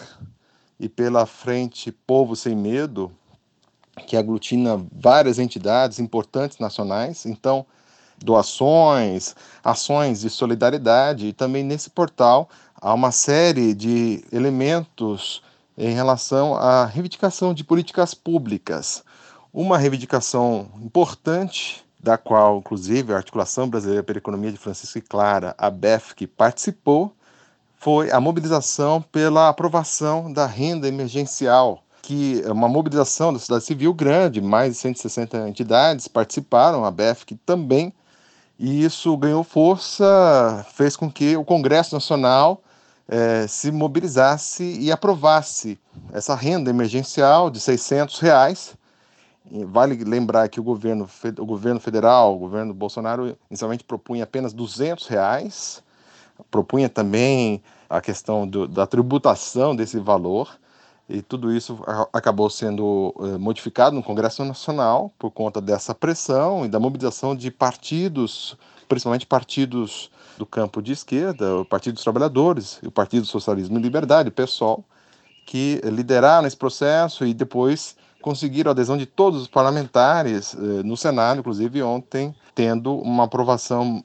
e 0.78 0.90
pela 0.90 1.26
Frente 1.26 1.92
Povo 1.92 2.36
Sem 2.36 2.56
Medo, 2.56 3.12
que 4.06 4.18
aglutina 4.18 4.84
várias 4.92 5.40
entidades 5.40 6.00
importantes 6.00 6.58
nacionais, 6.58 7.26
então 7.26 7.66
doações, 8.18 9.36
ações 9.64 10.22
de 10.22 10.30
solidariedade 10.30 11.28
e 11.28 11.34
também 11.34 11.64
nesse 11.64 11.90
portal 11.90 12.50
há 12.76 12.94
uma 12.94 13.12
série 13.12 13.74
de 13.74 14.24
elementos 14.32 15.42
em 15.84 15.96
relação 15.96 16.56
à 16.56 16.86
reivindicação 16.86 17.56
de 17.56 17.64
políticas 17.64 18.14
públicas. 18.14 19.04
Uma 19.52 19.80
reivindicação 19.80 20.70
importante 20.80 21.84
da 22.00 22.20
qual, 22.20 22.60
inclusive, 22.60 23.12
a 23.12 23.18
Articulação 23.18 23.68
Brasileira 23.68 24.04
pela 24.04 24.20
Economia 24.20 24.52
de 24.52 24.58
Francisco 24.58 25.00
e 25.00 25.02
Clara, 25.02 25.56
a 25.58 25.72
BEF, 25.72 26.28
participou, 26.28 27.12
foi 27.78 28.12
a 28.12 28.20
mobilização 28.20 29.02
pela 29.02 29.50
aprovação 29.50 30.32
da 30.32 30.46
renda 30.46 30.88
emergencial 30.88 31.84
que 32.02 32.42
é 32.44 32.52
uma 32.52 32.68
mobilização 32.68 33.32
da 33.32 33.38
sociedade 33.38 33.64
civil 33.64 33.94
grande, 33.94 34.42
mais 34.42 34.74
de 34.74 34.80
160 34.80 35.48
entidades 35.48 36.08
participaram, 36.08 36.84
a 36.84 36.90
BEFC 36.90 37.38
também, 37.46 37.94
e 38.58 38.84
isso 38.84 39.16
ganhou 39.16 39.44
força, 39.44 40.66
fez 40.74 40.96
com 40.96 41.12
que 41.12 41.38
o 41.38 41.46
Congresso 41.46 41.94
Nacional 41.94 42.64
eh, 43.12 43.46
se 43.46 43.70
mobilizasse 43.72 44.64
e 44.80 44.90
aprovasse 44.90 45.78
essa 46.14 46.34
renda 46.34 46.70
emergencial 46.70 47.50
de 47.50 47.60
600 47.60 48.20
reais. 48.20 48.78
E 49.52 49.66
vale 49.66 50.02
lembrar 50.06 50.48
que 50.48 50.62
o 50.62 50.64
governo, 50.64 51.10
o 51.38 51.46
governo 51.46 51.82
federal, 51.82 52.36
o 52.36 52.40
governo 52.40 52.74
Bolsonaro, 52.74 53.38
inicialmente 53.50 53.84
propunha 53.84 54.24
apenas 54.24 54.54
200 54.54 55.08
reais, 55.08 55.84
propunha 56.50 56.88
também 56.88 57.62
a 57.90 58.00
questão 58.00 58.48
do, 58.48 58.66
da 58.66 58.88
tributação 58.88 59.76
desse 59.76 60.00
valor, 60.00 60.58
e 61.10 61.22
tudo 61.22 61.54
isso 61.54 61.78
acabou 62.14 62.50
sendo 62.50 63.14
eh, 63.20 63.38
modificado 63.38 63.94
no 63.94 64.02
Congresso 64.02 64.46
Nacional 64.46 65.12
por 65.20 65.32
conta 65.32 65.60
dessa 65.60 65.94
pressão 65.94 66.66
e 66.66 66.70
da 66.70 66.80
mobilização 66.80 67.36
de 67.36 67.52
partidos, 67.52 68.58
principalmente 68.92 69.26
partidos 69.26 70.12
do 70.38 70.46
campo 70.46 70.82
de 70.82 70.92
esquerda, 70.92 71.56
o 71.56 71.64
Partido 71.64 71.94
dos 71.94 72.04
Trabalhadores, 72.04 72.78
o 72.84 72.92
Partido 72.92 73.26
Socialismo 73.26 73.80
e 73.80 73.82
Liberdade, 73.82 74.28
o 74.28 74.32
PSOL, 74.34 74.84
que 75.46 75.80
lideraram 75.86 76.46
esse 76.46 76.58
processo 76.58 77.26
e 77.26 77.34
depois 77.34 77.96
conseguiram 78.22 78.70
a 78.70 78.74
adesão 78.74 78.98
de 78.98 79.06
todos 79.06 79.44
os 79.44 79.48
parlamentares 79.48 80.54
eh, 80.54 80.84
no 80.84 80.98
Senado, 80.98 81.40
inclusive 81.40 81.82
ontem, 81.82 82.36
tendo 82.54 82.94
uma 82.98 83.24
aprovação 83.24 84.04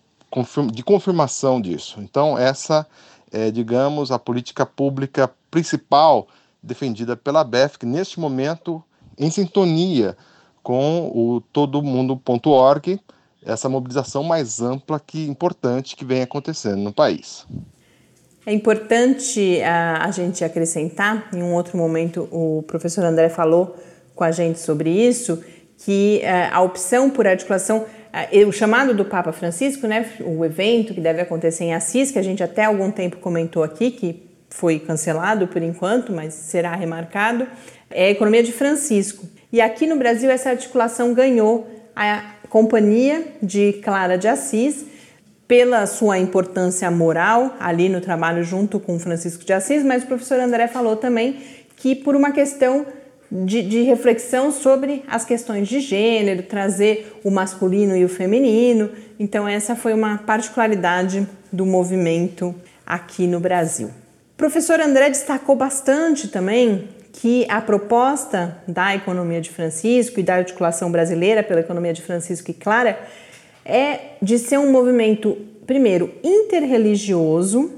de 0.72 0.85
confirmação 0.85 1.61
disso. 1.61 2.01
Então, 2.01 2.38
essa 2.38 2.87
é, 3.33 3.51
digamos, 3.51 4.12
a 4.12 4.20
política 4.20 4.64
pública 4.64 5.29
principal 5.51 6.29
defendida 6.62 7.16
pela 7.16 7.42
BEF, 7.42 7.77
que 7.77 7.87
neste 7.87 8.20
momento, 8.20 8.81
em 9.18 9.33
sintonia 9.33 10.16
com 10.62 11.11
o 11.12 11.40
todomundo.org, 11.53 13.01
essa 13.47 13.69
mobilização 13.69 14.23
mais 14.23 14.61
ampla 14.61 15.01
que 15.01 15.27
importante 15.27 15.97
que 15.97 16.05
vem 16.05 16.23
acontecendo 16.23 16.79
no 16.79 16.93
país. 16.93 17.47
É 18.45 18.53
importante 18.53 19.61
a, 19.63 20.05
a 20.05 20.11
gente 20.11 20.45
acrescentar, 20.45 21.31
em 21.33 21.43
um 21.43 21.53
outro 21.55 21.77
momento 21.77 22.29
o 22.31 22.63
professor 22.67 23.05
André 23.05 23.29
falou 23.29 23.77
com 24.15 24.25
a 24.25 24.31
gente 24.31 24.61
sobre 24.61 24.91
isso, 24.91 25.43
que 25.79 26.23
uh, 26.23 26.55
a 26.55 26.63
opção 26.63 27.11
por 27.11 27.27
articulação, 27.27 27.79
uh, 27.79 28.49
o 28.49 28.53
chamado 28.53 28.95
do 28.95 29.05
Papa 29.05 29.33
Francisco, 29.33 29.87
né, 29.87 30.11
o 30.21 30.45
evento 30.45 30.95
que 30.95 31.01
deve 31.01 31.21
acontecer 31.21 31.65
em 31.65 31.75
Assis, 31.75 32.11
que 32.11 32.19
a 32.19 32.23
gente 32.23 32.43
até 32.43 32.65
algum 32.65 32.91
tempo 32.91 33.17
comentou 33.17 33.63
aqui, 33.63 33.91
que 33.91 34.23
foi 34.49 34.79
cancelado 34.79 35.49
por 35.49 35.61
enquanto, 35.61 36.13
mas 36.13 36.33
será 36.33 36.75
remarcado, 36.75 37.47
é 37.91 38.07
a 38.07 38.11
economia 38.11 38.43
de 38.43 38.53
Francisco. 38.53 39.27
E 39.53 39.61
aqui 39.61 39.87
no 39.87 39.97
Brasil 39.97 40.31
essa 40.31 40.51
articulação 40.51 41.13
ganhou 41.13 41.69
a 41.97 42.36
companhia 42.49 43.25
de 43.43 43.75
Clara 43.75 44.17
de 44.17 44.29
Assis 44.29 44.85
pela 45.47 45.87
sua 45.87 46.19
importância 46.19 46.91
moral 46.91 47.57
ali 47.61 47.89
no 47.89 48.01
trabalho 48.01 48.43
junto 48.43 48.81
com 48.81 48.99
Francisco 48.99 49.45
de 49.45 49.53
Assis, 49.53 49.85
mas 49.85 50.03
o 50.03 50.07
professor 50.07 50.41
André 50.41 50.67
falou 50.67 50.97
também 50.97 51.41
que 51.77 51.95
por 51.95 52.17
uma 52.17 52.33
questão 52.33 52.87
de, 53.31 53.63
de, 53.63 53.83
reflexão 53.83 54.53
sobre 54.53 55.03
as 55.09 55.25
questões 55.25 55.69
de 55.69 55.81
gênero, 55.81 56.43
trazer 56.43 57.21
o 57.25 57.31
masculino 57.31 57.97
e 57.97 58.05
o 58.05 58.09
feminino. 58.09 58.91
Então, 59.19 59.49
essa 59.49 59.75
foi 59.75 59.93
uma 59.93 60.19
particularidade 60.19 61.27
do 61.53 61.67
movimento 61.67 62.55
aqui 62.87 63.27
no 63.27 63.41
Brasil. 63.41 63.89
O 63.89 64.37
professor 64.37 64.81
André 64.81 65.09
destacou 65.09 65.57
bastante 65.57 66.29
também 66.29 66.89
que 67.16 67.46
a 67.48 67.62
proposta 67.62 68.59
da 68.68 68.94
economia 68.94 69.40
de 69.40 69.50
Francisco 69.50 70.20
e 70.20 70.22
da 70.22 70.35
articulação 70.35 70.92
brasileira 70.92 71.42
pela 71.42 71.61
economia 71.61 71.92
de 71.92 72.02
Francisco 72.02 72.50
e 72.50 72.55
Clara 72.55 72.98
é 73.64 74.16
de 74.20 74.38
ser 74.38 74.59
um 74.59 74.70
movimento, 74.70 75.37
primeiro, 75.66 76.12
interreligioso 76.22 77.72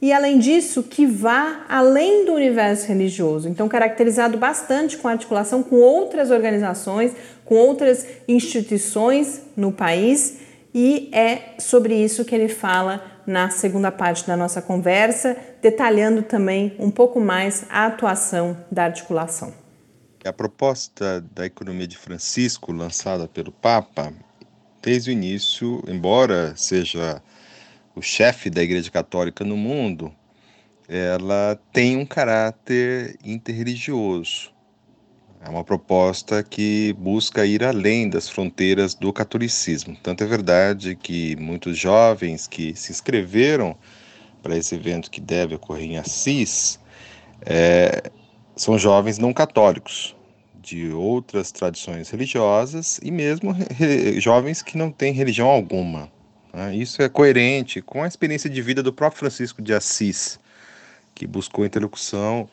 e, 0.00 0.12
além 0.12 0.38
disso, 0.38 0.82
que 0.82 1.06
vá 1.06 1.64
além 1.70 2.26
do 2.26 2.34
universo 2.34 2.86
religioso. 2.86 3.48
Então, 3.48 3.66
caracterizado 3.66 4.36
bastante 4.36 4.98
com 4.98 5.08
articulação 5.08 5.62
com 5.62 5.76
outras 5.76 6.30
organizações, 6.30 7.12
com 7.46 7.54
outras 7.54 8.06
instituições 8.28 9.40
no 9.56 9.72
país, 9.72 10.38
e 10.74 11.08
é 11.12 11.54
sobre 11.58 11.94
isso 11.94 12.24
que 12.26 12.34
ele 12.34 12.48
fala 12.48 13.11
na 13.26 13.50
segunda 13.50 13.90
parte 13.90 14.26
da 14.26 14.36
nossa 14.36 14.60
conversa, 14.60 15.36
detalhando 15.60 16.22
também 16.22 16.74
um 16.78 16.90
pouco 16.90 17.20
mais 17.20 17.64
a 17.68 17.86
atuação 17.86 18.56
da 18.70 18.84
articulação. 18.84 19.52
A 20.24 20.32
proposta 20.32 21.20
da 21.34 21.46
economia 21.46 21.86
de 21.86 21.98
Francisco, 21.98 22.72
lançada 22.72 23.26
pelo 23.26 23.50
Papa, 23.50 24.12
desde 24.80 25.10
o 25.10 25.12
início, 25.12 25.82
embora 25.88 26.54
seja 26.56 27.20
o 27.94 28.00
chefe 28.00 28.48
da 28.48 28.62
Igreja 28.62 28.90
Católica 28.90 29.44
no 29.44 29.56
mundo, 29.56 30.12
ela 30.88 31.58
tem 31.72 31.96
um 31.96 32.06
caráter 32.06 33.16
interreligioso. 33.24 34.51
É 35.44 35.48
uma 35.48 35.64
proposta 35.64 36.42
que 36.42 36.92
busca 36.94 37.44
ir 37.44 37.64
além 37.64 38.08
das 38.08 38.28
fronteiras 38.28 38.94
do 38.94 39.12
catolicismo. 39.12 39.96
Tanto 40.00 40.22
é 40.22 40.26
verdade 40.26 40.94
que 40.94 41.34
muitos 41.36 41.76
jovens 41.76 42.46
que 42.46 42.76
se 42.76 42.92
inscreveram 42.92 43.76
para 44.40 44.56
esse 44.56 44.76
evento 44.76 45.10
que 45.10 45.20
deve 45.20 45.56
ocorrer 45.56 45.90
em 45.90 45.98
Assis 45.98 46.78
é, 47.40 48.10
são 48.54 48.78
jovens 48.78 49.18
não 49.18 49.32
católicos, 49.32 50.14
de 50.60 50.92
outras 50.92 51.50
tradições 51.50 52.08
religiosas 52.08 53.00
e 53.02 53.10
mesmo 53.10 53.54
jovens 54.18 54.62
que 54.62 54.78
não 54.78 54.92
têm 54.92 55.12
religião 55.12 55.48
alguma. 55.48 56.08
Né? 56.54 56.76
Isso 56.76 57.02
é 57.02 57.08
coerente 57.08 57.82
com 57.82 58.02
a 58.02 58.06
experiência 58.06 58.48
de 58.48 58.62
vida 58.62 58.80
do 58.80 58.92
próprio 58.92 59.18
Francisco 59.18 59.60
de 59.60 59.74
Assis, 59.74 60.38
que 61.16 61.26
buscou 61.26 61.66
interlocução 61.66 62.48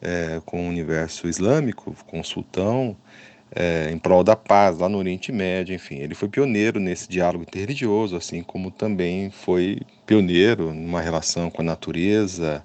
é, 0.00 0.40
com 0.44 0.66
o 0.66 0.68
universo 0.68 1.28
islâmico, 1.28 1.94
com 2.06 2.20
o 2.20 2.24
sultão, 2.24 2.96
é, 3.54 3.90
em 3.90 3.98
prol 3.98 4.22
da 4.22 4.36
paz 4.36 4.78
lá 4.78 4.88
no 4.88 4.98
Oriente 4.98 5.32
Médio, 5.32 5.74
enfim. 5.74 5.96
Ele 5.96 6.14
foi 6.14 6.28
pioneiro 6.28 6.78
nesse 6.78 7.08
diálogo 7.08 7.44
interreligioso, 7.44 8.16
assim 8.16 8.42
como 8.42 8.70
também 8.70 9.30
foi 9.30 9.80
pioneiro 10.06 10.72
numa 10.72 11.00
relação 11.00 11.50
com 11.50 11.62
a 11.62 11.64
natureza, 11.64 12.64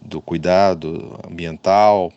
do 0.00 0.20
cuidado 0.20 1.18
ambiental, 1.28 2.12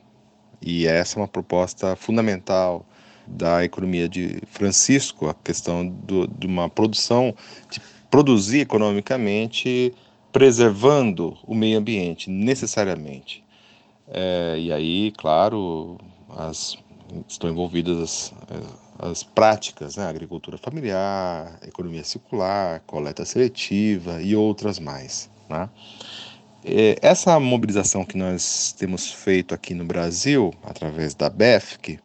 e 0.62 0.86
essa 0.86 1.18
é 1.18 1.22
uma 1.22 1.28
proposta 1.28 1.96
fundamental 1.96 2.86
da 3.26 3.64
economia 3.64 4.08
de 4.08 4.40
Francisco, 4.48 5.28
a 5.28 5.34
questão 5.34 5.88
do, 5.88 6.28
de 6.28 6.46
uma 6.46 6.70
produção, 6.70 7.34
de 7.70 7.82
produzir 8.10 8.60
economicamente, 8.60 9.94
preservando 10.32 11.38
o 11.46 11.56
meio 11.56 11.80
ambiente, 11.80 12.30
necessariamente. 12.30 13.44
É, 14.14 14.58
e 14.60 14.74
aí, 14.74 15.12
claro, 15.18 15.98
as, 16.38 16.78
estão 17.28 17.50
envolvidas 17.50 18.34
as, 19.00 19.10
as 19.12 19.24
práticas, 19.24 19.96
né? 19.96 20.06
agricultura 20.06 20.58
familiar, 20.58 21.58
economia 21.66 22.04
circular, 22.04 22.82
coleta 22.86 23.24
seletiva 23.24 24.22
e 24.22 24.36
outras 24.36 24.80
mais. 24.80 25.30
Né? 25.50 25.70
É, 26.66 26.98
essa 27.02 27.40
mobilização 27.40 28.04
que 28.04 28.18
nós 28.18 28.76
temos 28.78 29.10
feito 29.10 29.56
aqui 29.56 29.74
no 29.74 29.86
Brasil, 29.86 30.54
através 30.62 31.16
da 31.16 31.30
BEFC, 31.30 31.98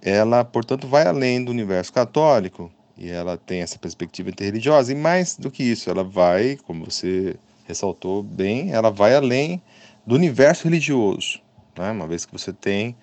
ela, 0.00 0.44
portanto, 0.44 0.86
vai 0.86 1.04
além 1.04 1.44
do 1.44 1.50
universo 1.50 1.92
católico 1.92 2.70
e 2.96 3.10
ela 3.10 3.36
tem 3.36 3.60
essa 3.60 3.78
perspectiva 3.78 4.30
interreligiosa. 4.30 4.92
E 4.92 4.94
mais 4.94 5.36
do 5.36 5.50
que 5.50 5.64
isso, 5.64 5.90
ela 5.90 6.04
vai, 6.04 6.56
como 6.64 6.84
você 6.84 7.36
ressaltou 7.66 8.22
bem, 8.22 8.72
ela 8.72 8.90
vai 8.90 9.16
além 9.16 9.60
do 10.08 10.14
universo 10.14 10.64
religioso, 10.64 11.38
né? 11.76 11.90
uma 11.90 12.06
vez 12.06 12.24
que 12.24 12.32
você 12.32 12.50
tem 12.50 12.96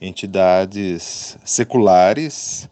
entidades 0.00 1.38
seculares, 1.44 2.68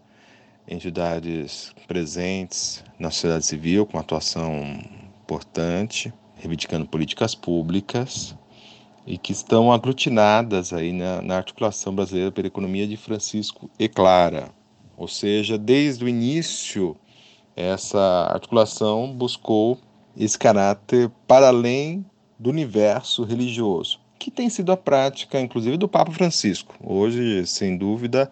entidades 0.66 1.72
presentes 1.87 2.83
na 2.99 3.12
sociedade 3.12 3.46
civil 3.46 3.87
com 3.87 3.96
atuação 3.96 4.77
importante, 5.22 6.12
reivindicando 6.35 6.85
políticas 6.85 7.37
públicas 7.37 8.35
e 9.07 9.16
que 9.16 9.31
estão 9.31 9.72
aglutinadas 9.72 10.72
aí 10.72 10.92
na, 10.92 11.22
na 11.22 11.37
articulação 11.37 11.94
brasileira 11.94 12.33
pela 12.33 12.49
economia 12.49 12.88
de 12.88 12.96
Francisco 12.96 13.70
e 13.79 13.88
Clara. 13.88 14.49
Ou 14.96 15.07
seja, 15.07 15.57
desde 15.57 16.05
o 16.05 16.09
início, 16.09 16.96
essa 17.55 18.33
articulação 18.33 19.12
buscou 19.12 19.79
esse 20.16 20.37
caráter 20.37 21.09
para 21.29 21.46
além 21.46 22.05
do 22.38 22.51
universo 22.51 23.25
religioso, 23.25 23.99
que 24.18 24.31
tem 24.31 24.49
sido 24.49 24.72
a 24.72 24.77
prática, 24.77 25.40
inclusive, 25.40 25.77
do 25.77 25.88
Papa 25.88 26.12
Francisco. 26.12 26.75
Hoje, 26.83 27.46
sem 27.46 27.77
dúvida, 27.77 28.31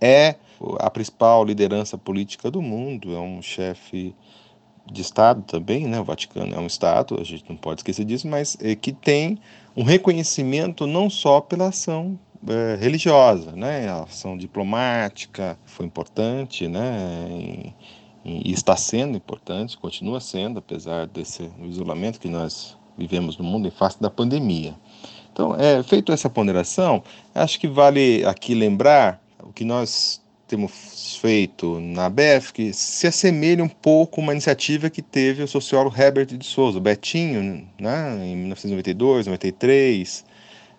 é 0.00 0.36
a 0.78 0.90
principal 0.90 1.44
liderança 1.44 1.96
política 1.98 2.50
do 2.50 2.62
mundo, 2.62 3.14
é 3.14 3.20
um 3.20 3.42
chefe 3.42 4.14
de 4.90 5.02
Estado 5.02 5.42
também, 5.42 5.86
né? 5.86 6.00
O 6.00 6.04
Vaticano 6.04 6.54
é 6.54 6.58
um 6.58 6.66
Estado, 6.66 7.18
a 7.20 7.24
gente 7.24 7.44
não 7.48 7.56
pode 7.56 7.80
esquecer 7.80 8.04
disso, 8.04 8.28
mas 8.28 8.56
é, 8.60 8.74
que 8.74 8.92
tem 8.92 9.38
um 9.76 9.82
reconhecimento 9.82 10.86
não 10.86 11.10
só 11.10 11.40
pela 11.40 11.68
ação 11.68 12.18
é, 12.46 12.76
religiosa, 12.76 13.52
né? 13.52 13.88
A 13.88 14.04
ação 14.04 14.36
diplomática 14.36 15.58
foi 15.64 15.86
importante, 15.86 16.68
né? 16.68 17.28
E, 18.24 18.50
e, 18.50 18.52
está 18.52 18.76
sendo 18.76 19.16
importante, 19.16 19.78
continua 19.78 20.20
sendo, 20.20 20.58
apesar 20.58 21.06
desse 21.06 21.50
isolamento 21.62 22.20
que 22.20 22.28
nós 22.28 22.76
vivemos 22.96 23.36
no 23.36 23.44
mundo 23.44 23.68
em 23.68 23.70
face 23.70 24.00
da 24.00 24.10
pandemia. 24.10 24.74
Então, 25.32 25.54
é, 25.54 25.82
feito 25.82 26.12
essa 26.12 26.30
ponderação, 26.30 27.02
acho 27.34 27.60
que 27.60 27.68
vale 27.68 28.24
aqui 28.24 28.54
lembrar 28.54 29.20
o 29.42 29.52
que 29.52 29.64
nós 29.64 30.20
temos 30.48 31.18
feito 31.20 31.80
na 31.80 32.08
BEF 32.08 32.52
que 32.52 32.72
se 32.72 33.06
assemelha 33.06 33.62
um 33.62 33.68
pouco 33.68 34.20
a 34.20 34.22
uma 34.22 34.32
iniciativa 34.32 34.88
que 34.88 35.02
teve 35.02 35.42
o 35.42 35.48
sociólogo 35.48 36.00
Herbert 36.00 36.26
de 36.26 36.46
Souza, 36.46 36.80
Betinho, 36.80 37.68
né, 37.78 38.12
em 38.24 38.36
1992, 38.36 39.26
93, 39.26 40.24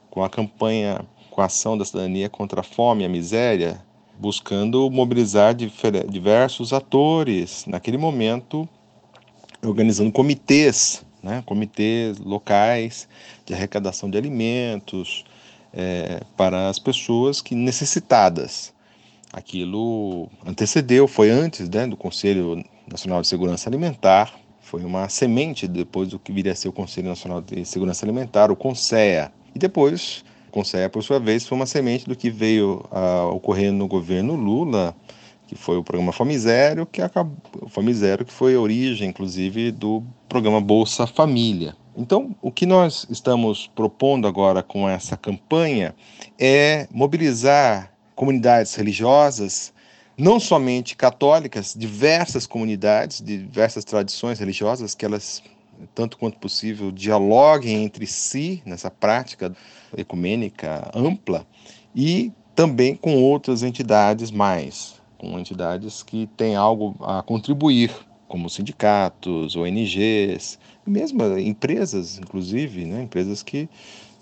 com 0.10 0.23
a 0.23 0.30
campanha, 0.30 1.01
com 1.30 1.41
a 1.41 1.45
ação 1.45 1.77
da 1.77 1.86
cidadania 1.86 2.30
contra 2.30 2.62
a 2.62 2.63
fome 2.63 3.03
e 3.03 3.06
a 3.06 3.10
miséria, 3.10 3.80
buscando 4.17 4.89
mobilizar 4.89 5.53
diversos 5.53 6.73
atores, 6.73 7.65
naquele 7.67 7.97
momento, 7.97 8.67
organizando 9.62 10.12
comitês, 10.12 11.06
né, 11.21 11.43
comitês 11.45 12.17
locais 12.17 13.08
de 13.45 13.53
arrecadação 13.53 14.10
de 14.10 14.17
alimentos 14.17 15.25
é, 15.73 16.21
para 16.36 16.69
as 16.69 16.80
pessoas 16.80 17.41
que 17.41 17.56
necessitadas 17.56 18.73
aquilo 19.32 20.30
antecedeu, 20.45 21.08
foi 21.08 21.30
antes 21.30 21.69
né, 21.69 21.86
do 21.86 21.97
Conselho 21.97 22.63
Nacional 22.89 23.21
de 23.21 23.27
Segurança 23.27 23.69
Alimentar, 23.69 24.34
foi 24.62 24.84
uma 24.84 25.08
semente 25.08 25.67
depois 25.67 26.10
do 26.10 26.19
que 26.19 26.32
viria 26.32 26.51
a 26.51 26.56
ser 26.56 26.67
o 26.67 26.73
Conselho 26.73 27.08
Nacional 27.08 27.41
de 27.41 27.63
Segurança 27.65 28.06
Alimentar, 28.06 28.51
o 28.51 28.56
CONSEA. 28.56 29.32
E 29.56 29.60
depois, 29.60 30.25
o 30.49 30.51
CONSEA, 30.51 30.89
por 30.89 31.01
sua 31.03 31.19
vez, 31.19 31.47
foi 31.47 31.56
uma 31.56 31.65
semente 31.65 32.06
do 32.06 32.15
que 32.15 32.30
veio 32.30 32.84
a 32.91 33.27
ocorrer 33.27 33.71
no 33.71 33.88
governo 33.88 34.36
Lula, 34.36 34.93
que 35.48 35.56
foi 35.56 35.78
o 35.78 35.84
programa 35.84 36.14
Zero, 36.38 36.86
que 36.86 37.02
acabou, 37.02 37.38
Zero, 37.94 38.26
que 38.26 38.34
foi 38.34 38.56
a 38.56 38.60
origem, 38.60 39.10
inclusive, 39.10 39.72
do 39.72 40.04
programa 40.28 40.60
Bolsa 40.60 41.08
Família. 41.08 41.76
Então, 41.96 42.36
o 42.42 42.52
que 42.52 42.66
nós 42.66 43.08
estamos 43.10 43.68
propondo 43.74 44.28
agora 44.28 44.62
com 44.62 44.88
essa 44.88 45.18
campanha 45.18 45.96
é 46.38 46.88
mobilizar 46.92 47.92
comunidades 48.14 48.76
religiosas, 48.76 49.74
não 50.18 50.40
somente 50.40 50.96
católicas, 50.96 51.74
diversas 51.76 52.46
comunidades, 52.46 53.22
diversas 53.22 53.84
tradições 53.84 54.40
religiosas, 54.40 54.94
que 54.94 55.06
elas, 55.06 55.42
tanto 55.96 56.18
quanto 56.18 56.38
possível, 56.38 56.92
dialoguem 56.92 57.84
entre 57.84 58.06
si 58.06 58.62
nessa 58.66 58.92
prática 58.92 59.56
ecumênica 59.96 60.92
ampla 60.94 61.48
e 61.96 62.32
também 62.54 62.96
com 62.96 63.16
outras 63.16 63.62
entidades 63.62 64.32
mais, 64.32 64.97
com 65.17 65.39
entidades 65.39 66.03
que 66.03 66.27
têm 66.38 66.56
algo 66.56 66.95
a 67.01 67.21
contribuir, 67.21 67.91
como 68.27 68.49
sindicatos, 68.49 69.56
ONGs, 69.56 70.60
mesmo 70.86 71.38
empresas, 71.38 72.17
inclusive, 72.17 72.86
né, 72.86 73.03
empresas 73.03 73.41
que, 73.41 73.69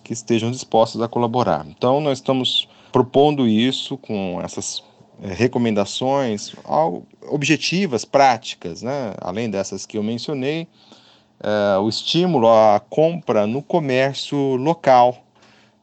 que 0.03 0.13
estejam 0.13 0.51
dispostas 0.51 1.01
a 1.01 1.08
colaborar. 1.08 1.65
Então, 1.67 1.99
nós 1.99 2.19
estamos 2.19 2.67
propondo 2.91 3.47
isso 3.47 3.97
com 3.97 4.39
essas 4.41 4.84
é, 5.21 5.34
recomendações 5.34 6.53
objetivas, 7.29 8.05
práticas, 8.05 8.81
né? 8.81 9.13
além 9.21 9.49
dessas 9.49 9.86
que 9.86 9.97
eu 9.97 10.03
mencionei, 10.03 10.67
é, 11.41 11.77
o 11.77 11.88
estímulo 11.89 12.47
à 12.47 12.79
compra 12.79 13.47
no 13.47 13.62
comércio 13.62 14.38
local. 14.55 15.25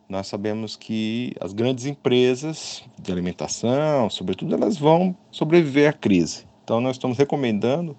Nós 0.08 0.26
sabemos 0.26 0.76
que 0.76 1.34
as 1.40 1.52
grandes 1.52 1.86
empresas 1.86 2.82
de 3.00 3.10
alimentação, 3.10 4.10
sobretudo, 4.10 4.54
elas 4.54 4.76
vão 4.76 5.16
sobreviver 5.30 5.88
à 5.88 5.92
crise. 5.92 6.44
Então, 6.64 6.80
nós 6.80 6.96
estamos 6.96 7.16
recomendando 7.16 7.96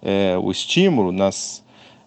é, 0.00 0.36
o 0.38 0.50
estímulo 0.50 1.12
nas, 1.12 1.64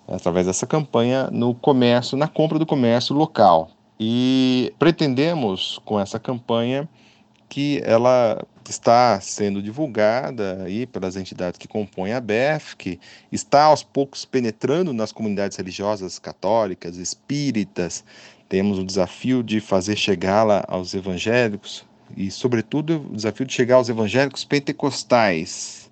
através 0.08 0.48
dessa 0.48 0.66
campanha 0.66 1.30
no 1.32 1.54
comércio, 1.54 2.18
na 2.18 2.28
compra 2.28 2.58
do 2.60 2.66
comércio 2.66 3.16
local. 3.16 3.70
E 4.00 4.74
pretendemos 4.78 5.80
com 5.86 6.00
essa 6.00 6.20
campanha 6.20 6.90
que 7.48 7.82
ela 7.86 8.46
está 8.70 9.20
sendo 9.22 9.62
divulgada 9.62 10.64
aí 10.64 10.86
pelas 10.86 11.16
entidades 11.16 11.58
que 11.58 11.68
compõem 11.68 12.14
a 12.14 12.20
BEF, 12.20 12.76
que 12.76 13.00
está 13.32 13.66
aos 13.66 13.84
poucos 13.84 14.26
penetrando 14.26 14.92
nas 14.92 15.12
comunidades 15.12 15.56
religiosas 15.56 16.20
católicas, 16.20 16.98
espíritas. 16.98 18.04
Temos 18.48 18.78
o 18.78 18.84
desafio 18.84 19.42
de 19.42 19.60
fazer 19.60 19.96
chegá-la 19.96 20.64
aos 20.68 20.94
evangélicos 20.94 21.86
e, 22.16 22.30
sobretudo, 22.30 23.08
o 23.10 23.16
desafio 23.16 23.46
de 23.46 23.54
chegar 23.54 23.76
aos 23.76 23.90
evangélicos 23.90 24.46
pentecostais. 24.46 25.90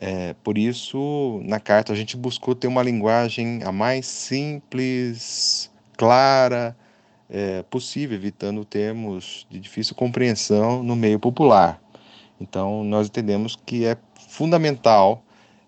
É, 0.00 0.34
por 0.44 0.56
isso, 0.56 1.40
na 1.44 1.58
carta, 1.60 1.92
a 1.92 1.96
gente 1.96 2.16
buscou 2.16 2.54
ter 2.54 2.68
uma 2.68 2.82
linguagem 2.82 3.62
a 3.64 3.72
mais 3.72 4.06
simples, 4.06 5.70
clara, 5.96 6.76
é, 7.28 7.62
possível, 7.64 8.16
evitando 8.16 8.64
termos 8.64 9.46
de 9.50 9.58
difícil 9.58 9.94
compreensão 9.94 10.82
no 10.82 10.96
meio 10.96 11.18
popular. 11.18 11.80
Então, 12.40 12.84
nós 12.84 13.08
entendemos 13.08 13.58
que 13.66 13.84
é 13.84 13.96
fundamental 14.28 15.22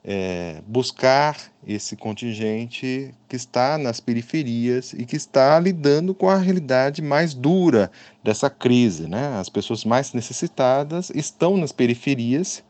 é, 0.04 0.62
buscar 0.66 1.36
esse 1.66 1.94
contingente 1.94 3.14
que 3.28 3.36
está 3.36 3.76
nas 3.76 4.00
periferias 4.00 4.92
e 4.94 5.04
que 5.04 5.16
está 5.16 5.58
lidando 5.60 6.14
com 6.14 6.28
a 6.28 6.36
realidade 6.36 7.02
mais 7.02 7.34
dura 7.34 7.90
dessa 8.24 8.48
crise. 8.48 9.06
Né? 9.06 9.38
As 9.38 9.48
pessoas 9.48 9.84
mais 9.84 10.12
necessitadas 10.12 11.10
estão 11.14 11.56
nas 11.56 11.72
periferias 11.72 12.62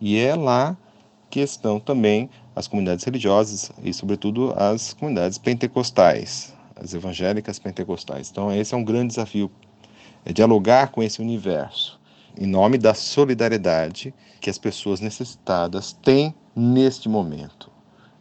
e 0.00 0.18
é 0.18 0.34
lá 0.34 0.76
que 1.28 1.40
estão 1.40 1.80
também 1.80 2.28
as 2.54 2.68
comunidades 2.68 3.04
religiosas 3.04 3.72
e, 3.82 3.92
sobretudo, 3.92 4.52
as 4.56 4.92
comunidades 4.92 5.38
pentecostais. 5.38 6.54
as 6.76 6.94
evangélicas 6.94 7.58
pentecostais. 7.58 8.30
Então, 8.30 8.52
esse 8.52 8.74
é 8.74 8.76
um 8.76 8.84
grande 8.84 9.08
desafio, 9.08 9.50
é 10.24 10.32
dialogar 10.32 10.88
com 10.88 11.02
esse 11.02 11.20
universo, 11.20 12.00
em 12.36 12.46
nome 12.46 12.76
da 12.76 12.92
solidariedade 12.92 14.12
que 14.40 14.50
as 14.50 14.58
pessoas 14.58 15.00
necessitadas 15.00 15.92
têm 15.92 16.34
neste 16.54 17.08
momento. 17.08 17.70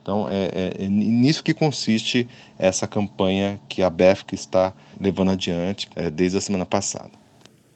Então, 0.02 0.28
é, 0.30 0.46
é, 0.46 0.86
é, 0.86 0.88
nisso 0.88 1.44
que 1.44 1.54
consiste 1.54 2.28
essa 2.58 2.88
campanha 2.88 3.60
que 3.70 3.84
a 3.84 3.89
BEFC 3.89 4.34
está 4.34 4.74
levando 5.00 5.32
adiante 5.32 5.88
é, 5.96 6.10
desde 6.10 6.38
a 6.38 6.41
semana 6.41 6.65
passada. 6.65 7.12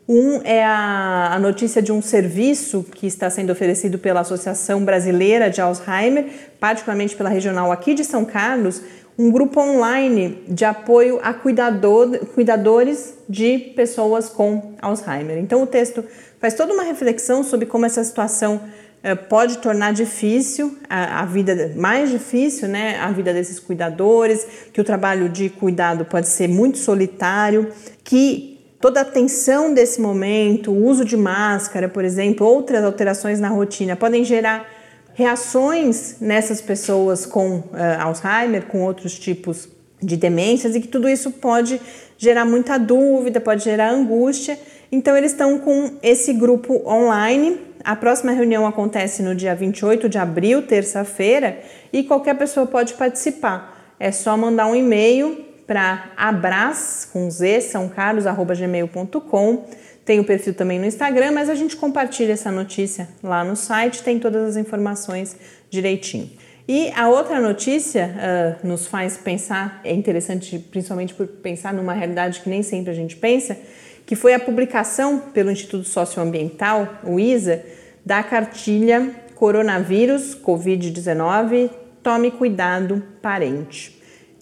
Um 0.07 0.39
é 0.45 0.63
a, 0.63 1.33
a, 1.33 1.39
notícia 1.39 1.81
de 1.81 1.91
um 1.91 2.01
serviço 2.01 2.85
que 2.95 3.05
está 3.05 3.29
sendo 3.29 3.51
oferecido 3.51 3.99
pela 3.99 4.21
Associação 4.21 4.85
Brasileira 4.85 5.49
de 5.49 5.59
Alzheimer, 5.59 6.27
particularmente 6.61 7.13
pela 7.13 7.29
regional 7.29 7.73
aqui 7.73 7.93
de 7.93 8.05
São 8.05 8.23
Carlos, 8.23 8.81
um 9.19 9.29
grupo 9.29 9.59
online 9.59 10.43
de 10.47 10.63
apoio 10.63 11.19
a 11.21 11.33
cuidador, 11.33 12.19
cuidadores 12.33 13.15
de 13.27 13.57
pessoas 13.75 14.29
com 14.29 14.75
Alzheimer. 14.81 15.39
Então, 15.39 15.63
o 15.63 15.67
texto 15.67 16.05
faz 16.39 16.53
toda 16.53 16.73
uma 16.73 16.83
reflexão 16.83 17.43
sobre 17.43 17.65
como 17.65 17.85
essa 17.85 18.01
situação 18.01 18.61
eh, 19.03 19.13
pode 19.13 19.57
tornar 19.57 19.91
difícil 19.91 20.77
a, 20.89 21.21
a, 21.21 21.25
vida, 21.25 21.73
mais 21.75 22.09
difícil, 22.09 22.69
né, 22.69 22.97
a 22.99 23.11
vida 23.11 23.33
desses 23.33 23.59
cuidadores, 23.59 24.47
que 24.71 24.79
o 24.79 24.83
trabalho 24.83 25.27
de 25.27 25.49
cuidado 25.49 26.05
pode 26.05 26.29
ser 26.29 26.47
muito 26.47 26.77
solitário, 26.77 27.69
que 28.03 28.56
toda 28.79 29.01
a 29.01 29.05
tensão 29.05 29.73
desse 29.73 29.99
momento, 29.99 30.71
o 30.71 30.85
uso 30.85 31.03
de 31.03 31.17
máscara, 31.17 31.89
por 31.89 32.03
exemplo, 32.05 32.45
outras 32.45 32.83
alterações 32.83 33.39
na 33.39 33.49
rotina 33.49 33.95
podem 33.95 34.23
gerar 34.23 34.67
reações 35.13 36.17
nessas 36.21 36.61
pessoas 36.61 37.25
com 37.25 37.57
uh, 37.57 37.65
Alzheimer, 37.99 38.67
com 38.67 38.83
outros 38.83 39.17
tipos 39.17 39.67
de 40.01 40.15
demências 40.15 40.75
e 40.75 40.81
que 40.81 40.87
tudo 40.87 41.09
isso 41.09 41.31
pode 41.31 41.81
gerar 42.17 42.45
muita 42.45 42.77
dúvida, 42.77 43.41
pode 43.41 43.63
gerar 43.63 43.89
angústia. 43.89 44.59
Então 44.91 45.17
eles 45.17 45.31
estão 45.31 45.57
com 45.57 45.93
esse 46.03 46.33
grupo 46.33 46.87
online. 46.87 47.59
A 47.83 47.95
próxima 47.95 48.31
reunião 48.31 48.67
acontece 48.67 49.23
no 49.23 49.33
dia 49.33 49.55
28 49.55 50.07
de 50.07 50.19
abril, 50.19 50.61
terça-feira, 50.61 51.59
e 51.91 52.03
qualquer 52.03 52.37
pessoa 52.37 52.67
pode 52.67 52.93
participar. 52.93 53.95
É 53.99 54.11
só 54.11 54.37
mandar 54.37 54.67
um 54.67 54.75
e-mail 54.75 55.46
para 55.67 56.11
abras 56.15 57.09
com 57.11 57.29
z 57.29 57.61
sãocarlos@gmail.com. 57.61 59.65
Tem 60.05 60.21
o 60.21 60.23
perfil 60.23 60.53
também 60.53 60.79
no 60.79 60.85
Instagram, 60.85 61.33
mas 61.33 61.49
a 61.49 61.55
gente 61.55 61.75
compartilha 61.75 62.31
essa 62.31 62.49
notícia 62.49 63.09
lá 63.21 63.43
no 63.43 63.57
site, 63.57 64.01
tem 64.01 64.17
todas 64.17 64.47
as 64.47 64.55
informações 64.55 65.35
direitinho. 65.69 66.31
E 66.65 66.89
a 66.95 67.09
outra 67.09 67.41
notícia 67.41 68.57
uh, 68.63 68.67
nos 68.67 68.87
faz 68.87 69.17
pensar, 69.17 69.81
é 69.83 69.93
interessante 69.93 70.57
principalmente 70.57 71.13
por 71.13 71.27
pensar 71.27 71.73
numa 71.73 71.93
realidade 71.93 72.39
que 72.39 72.49
nem 72.49 72.63
sempre 72.63 72.91
a 72.91 72.93
gente 72.93 73.17
pensa, 73.17 73.57
que 74.05 74.15
foi 74.15 74.33
a 74.33 74.39
publicação 74.39 75.19
pelo 75.19 75.51
Instituto 75.51 75.87
Socioambiental, 75.87 76.99
o 77.03 77.19
ISA, 77.19 77.61
da 78.05 78.23
cartilha 78.23 79.11
Coronavírus 79.35 80.33
Covid-19, 80.35 81.69
Tome 82.01 82.31
Cuidado 82.31 83.03
Parente 83.21 83.96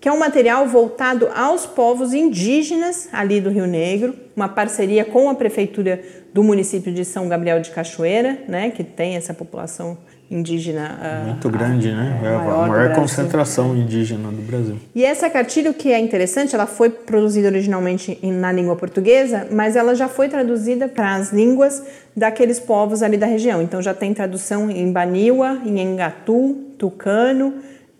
que 0.05 0.09
é 0.09 0.11
um 0.11 0.19
material 0.19 0.67
voltado 0.67 1.27
aos 1.33 1.65
povos 1.65 2.13
indígenas 2.13 3.09
ali 3.11 3.41
do 3.41 3.49
Rio 3.49 3.65
Negro, 3.65 4.13
uma 4.35 4.47
parceria 4.47 5.03
com 5.03 5.27
a 5.31 5.33
prefeitura 5.33 5.99
do 6.31 6.43
município 6.43 6.93
de 6.93 7.03
São 7.03 7.27
Gabriel 7.27 7.59
de 7.59 7.71
Cachoeira, 7.71 8.37
né, 8.47 8.69
que 8.69 8.83
tem 8.83 9.15
essa 9.15 9.33
população 9.33 9.97
indígena 10.29 10.99
uh, 11.01 11.25
muito 11.29 11.49
grande, 11.49 11.89
a, 11.89 11.95
né? 11.95 12.21
É 12.23 12.27
a 12.27 12.37
maior, 12.37 12.67
maior 12.67 12.93
concentração 12.93 13.75
indígena 13.75 14.29
do 14.29 14.43
Brasil. 14.43 14.77
E 14.93 15.03
essa 15.03 15.27
cartilha, 15.27 15.71
o 15.71 15.73
que 15.73 15.91
é 15.91 15.97
interessante, 15.97 16.53
ela 16.53 16.67
foi 16.67 16.91
produzida 16.91 17.47
originalmente 17.47 18.19
na 18.21 18.51
língua 18.51 18.75
portuguesa, 18.75 19.47
mas 19.51 19.75
ela 19.75 19.95
já 19.95 20.07
foi 20.07 20.29
traduzida 20.29 20.87
para 20.87 21.15
as 21.15 21.33
línguas 21.33 21.83
daqueles 22.15 22.59
povos 22.59 23.01
ali 23.01 23.17
da 23.17 23.25
região. 23.25 23.59
Então 23.59 23.81
já 23.81 23.93
tem 23.95 24.13
tradução 24.13 24.69
em 24.69 24.91
Baniwa, 24.91 25.61
em 25.65 25.79
Engatu, 25.79 26.57
Tucano, 26.77 27.55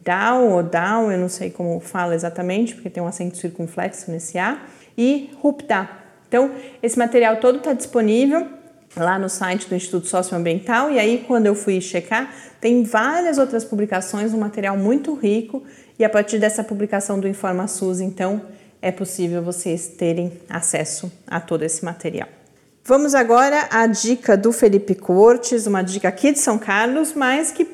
down 0.06 0.52
ou 0.52 0.64
down, 0.64 1.12
eu 1.12 1.18
não 1.18 1.28
sei 1.28 1.50
como 1.50 1.80
fala 1.80 2.14
exatamente, 2.14 2.76
porque 2.76 2.90
tem 2.90 3.02
um 3.02 3.08
acento 3.08 3.36
circunflexo 3.36 4.12
nesse 4.12 4.38
A, 4.38 4.60
e 4.98 5.32
rupta. 5.42 5.90
Então, 6.28 6.52
esse 6.82 6.98
material 6.98 7.38
todo 7.38 7.58
está 7.58 7.74
disponível 7.74 8.48
lá 8.96 9.20
no 9.20 9.28
site 9.28 9.68
do 9.68 9.76
Instituto 9.76 10.08
Socioambiental 10.08 10.90
e 10.90 11.00
aí 11.00 11.26
quando 11.28 11.48
eu 11.48 11.56
fui 11.56 11.82
checar, 11.82 12.34
tem 12.62 12.84
várias 12.84 13.38
outras 13.38 13.66
publicações, 13.66 14.34
um 14.34 14.38
material 14.38 14.78
muito 14.78 15.14
rico 15.14 15.64
e 16.00 16.06
a 16.06 16.10
partir 16.10 16.40
dessa 16.40 16.64
publicação 16.64 17.20
do 17.20 17.28
InformaSUS, 17.28 18.00
então, 18.00 18.42
é 18.82 18.92
possível 18.92 19.42
vocês 19.42 19.88
terem 19.88 20.32
acesso 20.50 21.12
a 21.28 21.40
todo 21.40 21.64
esse 21.64 21.84
material. 21.84 22.30
Vamos 22.84 23.16
agora 23.16 23.68
à 23.72 23.88
dica 23.88 24.38
do 24.38 24.52
Felipe 24.52 24.94
Cortes, 24.94 25.66
uma 25.66 25.82
dica 25.82 26.08
aqui 26.08 26.32
de 26.32 26.40
São 26.40 26.58
Carlos, 26.60 27.14
mas 27.14 27.52
que 27.52 27.66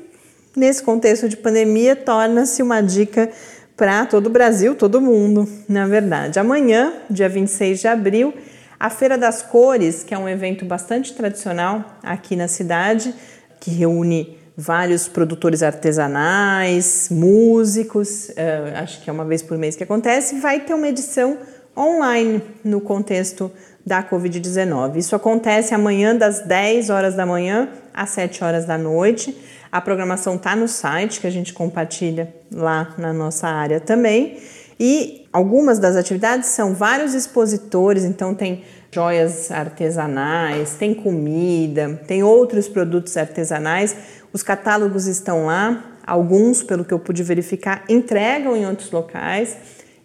nesse 0.55 0.83
contexto 0.83 1.27
de 1.29 1.37
pandemia 1.37 1.95
torna-se 1.95 2.61
uma 2.61 2.81
dica 2.81 3.29
para 3.75 4.05
todo 4.05 4.27
o 4.27 4.29
Brasil, 4.29 4.75
todo 4.75 5.01
mundo, 5.01 5.47
na 5.67 5.87
verdade. 5.87 6.39
Amanhã, 6.39 6.93
dia 7.09 7.27
26 7.27 7.79
de 7.79 7.87
abril, 7.87 8.33
a 8.79 8.89
Feira 8.89 9.17
das 9.17 9.41
Cores, 9.41 10.03
que 10.03 10.13
é 10.13 10.17
um 10.17 10.27
evento 10.27 10.65
bastante 10.65 11.13
tradicional 11.13 11.97
aqui 12.03 12.35
na 12.35 12.47
cidade, 12.47 13.13
que 13.59 13.71
reúne 13.71 14.37
vários 14.55 15.07
produtores 15.07 15.63
artesanais, 15.63 17.07
músicos, 17.09 18.29
uh, 18.29 18.81
acho 18.83 19.01
que 19.01 19.09
é 19.09 19.13
uma 19.13 19.25
vez 19.25 19.41
por 19.41 19.57
mês 19.57 19.75
que 19.75 19.83
acontece, 19.83 20.39
vai 20.39 20.59
ter 20.59 20.73
uma 20.73 20.87
edição 20.87 21.37
online 21.75 22.41
no 22.63 22.81
contexto 22.81 23.51
da 23.85 24.03
Covid-19. 24.03 24.97
Isso 24.97 25.15
acontece 25.15 25.73
amanhã 25.73 26.15
das 26.15 26.41
10 26.41 26.89
horas 26.89 27.15
da 27.15 27.25
manhã 27.25 27.69
às 27.93 28.09
7 28.11 28.43
horas 28.43 28.65
da 28.65 28.77
noite. 28.77 29.35
A 29.71 29.79
programação 29.79 30.35
está 30.35 30.55
no 30.55 30.67
site 30.67 31.21
que 31.21 31.27
a 31.27 31.31
gente 31.31 31.53
compartilha 31.53 32.33
lá 32.51 32.93
na 32.97 33.13
nossa 33.13 33.47
área 33.47 33.79
também. 33.79 34.37
E 34.77 35.27
algumas 35.31 35.79
das 35.79 35.95
atividades 35.95 36.49
são 36.49 36.73
vários 36.73 37.13
expositores, 37.13 38.03
então 38.03 38.33
tem 38.33 38.63
joias 38.91 39.49
artesanais, 39.51 40.73
tem 40.73 40.93
comida, 40.93 42.01
tem 42.07 42.21
outros 42.23 42.67
produtos 42.67 43.15
artesanais. 43.15 43.95
Os 44.33 44.43
catálogos 44.43 45.05
estão 45.07 45.45
lá, 45.45 45.85
alguns, 46.05 46.63
pelo 46.63 46.83
que 46.83 46.93
eu 46.93 46.99
pude 46.99 47.23
verificar, 47.23 47.85
entregam 47.87 48.57
em 48.57 48.65
outros 48.65 48.91
locais. 48.91 49.55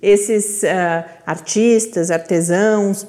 Esses 0.00 0.62
uh, 0.62 1.04
artistas, 1.26 2.10
artesãos, 2.10 3.06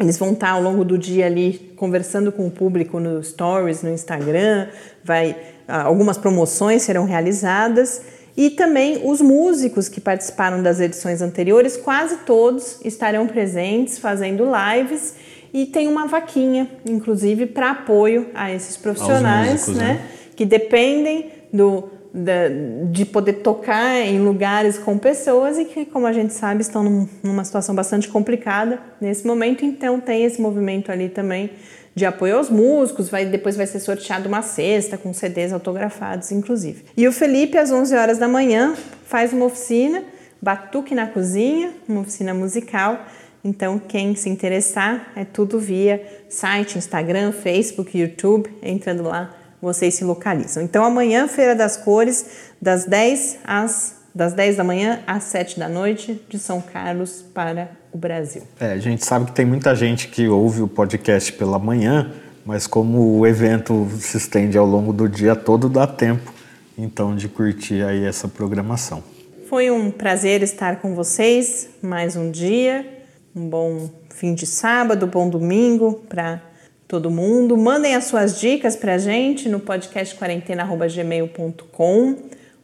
eles 0.00 0.16
vão 0.16 0.32
estar 0.32 0.50
ao 0.50 0.62
longo 0.62 0.84
do 0.84 0.96
dia 0.96 1.26
ali 1.26 1.74
conversando 1.76 2.30
com 2.30 2.46
o 2.46 2.50
público 2.50 3.00
no 3.00 3.22
Stories, 3.22 3.82
no 3.82 3.90
Instagram, 3.90 4.68
vai, 5.04 5.36
algumas 5.68 6.16
promoções 6.16 6.82
serão 6.82 7.04
realizadas 7.04 8.00
e 8.36 8.50
também 8.50 9.02
os 9.04 9.20
músicos 9.20 9.88
que 9.88 10.00
participaram 10.00 10.62
das 10.62 10.80
edições 10.80 11.20
anteriores, 11.20 11.76
quase 11.76 12.18
todos 12.18 12.80
estarão 12.84 13.26
presentes 13.26 13.98
fazendo 13.98 14.44
lives 14.44 15.14
e 15.52 15.66
tem 15.66 15.88
uma 15.88 16.06
vaquinha, 16.06 16.70
inclusive, 16.88 17.46
para 17.46 17.70
apoio 17.70 18.28
a 18.34 18.52
esses 18.52 18.76
profissionais, 18.76 19.52
músicos, 19.52 19.76
né, 19.76 19.94
né? 19.94 20.00
Que 20.36 20.44
dependem 20.44 21.32
do, 21.52 21.88
da, 22.12 22.48
de 22.90 23.04
poder 23.04 23.34
tocar 23.34 23.96
em 23.96 24.20
lugares 24.20 24.78
com 24.78 24.96
pessoas 24.98 25.58
e 25.58 25.64
que, 25.64 25.84
como 25.86 26.06
a 26.06 26.12
gente 26.12 26.32
sabe, 26.32 26.60
estão 26.60 26.82
num, 26.82 27.08
numa 27.22 27.44
situação 27.44 27.74
bastante 27.74 28.08
complicada 28.08 28.78
nesse 29.00 29.26
momento. 29.26 29.64
Então, 29.64 29.98
tem 29.98 30.24
esse 30.24 30.40
movimento 30.40 30.92
ali 30.92 31.08
também 31.08 31.50
de 31.98 32.06
apoio 32.06 32.36
aos 32.36 32.48
músicos, 32.48 33.08
vai, 33.08 33.26
depois 33.26 33.56
vai 33.56 33.66
ser 33.66 33.80
sorteado 33.80 34.28
uma 34.28 34.40
cesta 34.40 34.96
com 34.96 35.12
CDs 35.12 35.52
autografados, 35.52 36.30
inclusive. 36.30 36.84
E 36.96 37.06
o 37.06 37.12
Felipe, 37.12 37.58
às 37.58 37.70
11 37.70 37.94
horas 37.94 38.18
da 38.18 38.28
manhã, 38.28 38.74
faz 39.04 39.32
uma 39.32 39.44
oficina, 39.44 40.04
Batuque 40.40 40.94
na 40.94 41.08
Cozinha, 41.08 41.72
uma 41.88 42.02
oficina 42.02 42.32
musical. 42.32 43.04
Então, 43.44 43.78
quem 43.78 44.14
se 44.14 44.28
interessar, 44.28 45.12
é 45.16 45.24
tudo 45.24 45.58
via 45.58 46.00
site, 46.28 46.78
Instagram, 46.78 47.32
Facebook, 47.32 47.98
YouTube, 47.98 48.48
entrando 48.62 49.02
lá, 49.02 49.34
vocês 49.60 49.94
se 49.94 50.04
localizam. 50.04 50.62
Então, 50.62 50.84
amanhã, 50.84 51.26
Feira 51.26 51.54
das 51.54 51.76
Cores, 51.76 52.26
das 52.62 52.84
10 52.84 53.38
às 53.44 53.98
das 54.14 54.32
10 54.32 54.56
da 54.56 54.64
manhã 54.64 55.00
às 55.06 55.24
7 55.24 55.60
da 55.60 55.68
noite, 55.68 56.20
de 56.28 56.40
São 56.40 56.60
Carlos 56.60 57.22
para 57.22 57.70
o 57.92 57.98
Brasil. 57.98 58.42
É, 58.60 58.72
a 58.72 58.78
gente 58.78 59.04
sabe 59.04 59.26
que 59.26 59.32
tem 59.32 59.46
muita 59.46 59.74
gente 59.74 60.08
que 60.08 60.28
ouve 60.28 60.62
o 60.62 60.68
podcast 60.68 61.32
pela 61.32 61.58
manhã, 61.58 62.12
mas 62.44 62.66
como 62.66 63.18
o 63.18 63.26
evento 63.26 63.88
se 63.98 64.16
estende 64.16 64.56
ao 64.56 64.66
longo 64.66 64.92
do 64.92 65.08
dia 65.08 65.36
todo, 65.36 65.68
dá 65.68 65.86
tempo 65.86 66.38
então 66.78 67.16
de 67.16 67.28
curtir 67.28 67.82
aí 67.82 68.04
essa 68.04 68.28
programação. 68.28 69.02
Foi 69.48 69.68
um 69.70 69.90
prazer 69.90 70.42
estar 70.42 70.80
com 70.80 70.94
vocês 70.94 71.70
mais 71.82 72.14
um 72.14 72.30
dia, 72.30 72.86
um 73.34 73.48
bom 73.48 73.90
fim 74.10 74.34
de 74.34 74.46
sábado, 74.46 75.06
bom 75.06 75.28
domingo 75.28 76.04
para 76.08 76.40
todo 76.86 77.10
mundo. 77.10 77.56
Mandem 77.56 77.96
as 77.96 78.04
suas 78.04 78.40
dicas 78.40 78.76
para 78.76 78.94
a 78.94 78.98
gente 78.98 79.48
no 79.48 79.58
podcast 79.58 80.14
quarentena@gmail.com 80.14 82.16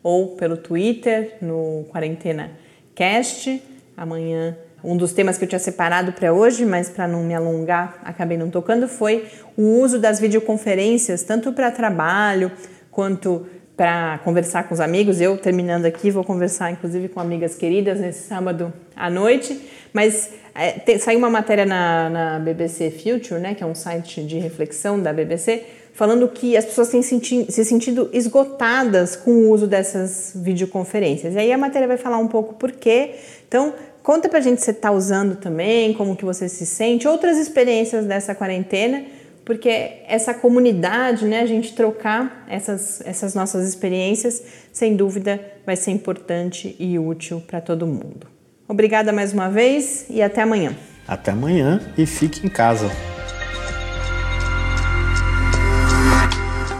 ou 0.02 0.37
pelo 0.37 0.56
Twitter 0.56 1.37
no 1.40 1.84
quarentena 1.90 2.52
cast. 2.94 3.60
Amanhã 3.96 4.56
um 4.85 4.97
dos 4.97 5.12
temas 5.12 5.38
que 5.38 5.44
eu 5.44 5.49
tinha 5.49 5.59
separado 5.59 6.12
para 6.12 6.33
hoje, 6.33 6.64
mas 6.66 6.90
para 6.90 7.09
não 7.09 7.25
me 7.25 7.35
alongar, 7.35 7.99
acabei 8.05 8.37
não 8.37 8.51
tocando, 8.51 8.87
foi 8.87 9.27
o 9.57 9.81
uso 9.81 9.99
das 9.99 10.20
videoconferências, 10.20 11.23
tanto 11.23 11.53
para 11.53 11.70
trabalho 11.70 12.53
quanto 12.90 13.47
para 13.77 14.18
conversar 14.23 14.64
com 14.64 14.75
os 14.75 14.81
amigos. 14.81 15.20
Eu, 15.20 15.37
terminando 15.37 15.87
aqui, 15.87 16.11
vou 16.11 16.23
conversar 16.23 16.70
inclusive 16.70 17.09
com 17.09 17.18
amigas 17.18 17.57
queridas 17.57 17.99
nesse 17.99 18.29
sábado 18.29 18.73
à 18.94 19.11
noite. 19.11 19.61
Mas 19.92 20.31
é, 20.55 20.99
saiu 20.99 21.18
uma 21.18 21.31
matéria 21.31 21.64
na, 21.64 22.11
na 22.11 22.38
BBC 22.38 22.90
Future, 22.90 23.40
né, 23.40 23.55
que 23.55 23.62
é 23.62 23.66
um 23.66 23.75
site 23.75 24.23
de 24.23 24.38
reflexão 24.38 25.01
da 25.01 25.12
BBC, 25.12 25.64
falando 25.92 26.29
que 26.29 26.57
as 26.57 26.64
pessoas 26.64 26.88
têm 26.88 27.03
senti 27.03 27.51
se 27.51 27.64
sentido 27.64 28.11
esgotadas 28.12 29.16
com 29.16 29.31
o 29.31 29.51
uso 29.51 29.66
dessas 29.66 30.33
videoconferências. 30.35 31.35
E 31.35 31.38
aí 31.38 31.53
a 31.53 31.59
matéria 31.59 31.88
vai 31.88 31.97
falar 31.97 32.18
um 32.18 32.29
pouco 32.29 32.55
por 32.55 32.73
quê. 32.73 33.14
Então, 33.47 33.73
Conta 34.04 34.28
pra 34.28 34.38
gente 34.38 34.58
se 34.58 34.66
você 34.66 34.70
está 34.72 34.90
usando 34.90 35.34
também, 35.34 35.94
como 35.94 36.14
que 36.14 36.26
você 36.26 36.46
se 36.46 36.66
sente, 36.66 37.08
outras 37.08 37.38
experiências 37.38 38.04
dessa 38.04 38.34
quarentena, 38.34 39.02
porque 39.46 40.02
essa 40.06 40.34
comunidade, 40.34 41.24
né, 41.24 41.40
a 41.40 41.46
gente 41.46 41.74
trocar 41.74 42.44
essas, 42.46 43.00
essas 43.06 43.34
nossas 43.34 43.66
experiências, 43.66 44.42
sem 44.70 44.94
dúvida 44.94 45.40
vai 45.64 45.74
ser 45.74 45.90
importante 45.90 46.76
e 46.78 46.98
útil 46.98 47.42
para 47.46 47.62
todo 47.62 47.86
mundo. 47.86 48.26
Obrigada 48.68 49.10
mais 49.10 49.32
uma 49.32 49.48
vez 49.48 50.04
e 50.10 50.20
até 50.20 50.42
amanhã. 50.42 50.76
Até 51.08 51.30
amanhã 51.30 51.80
e 51.96 52.04
fique 52.04 52.46
em 52.46 52.50
casa. 52.50 52.90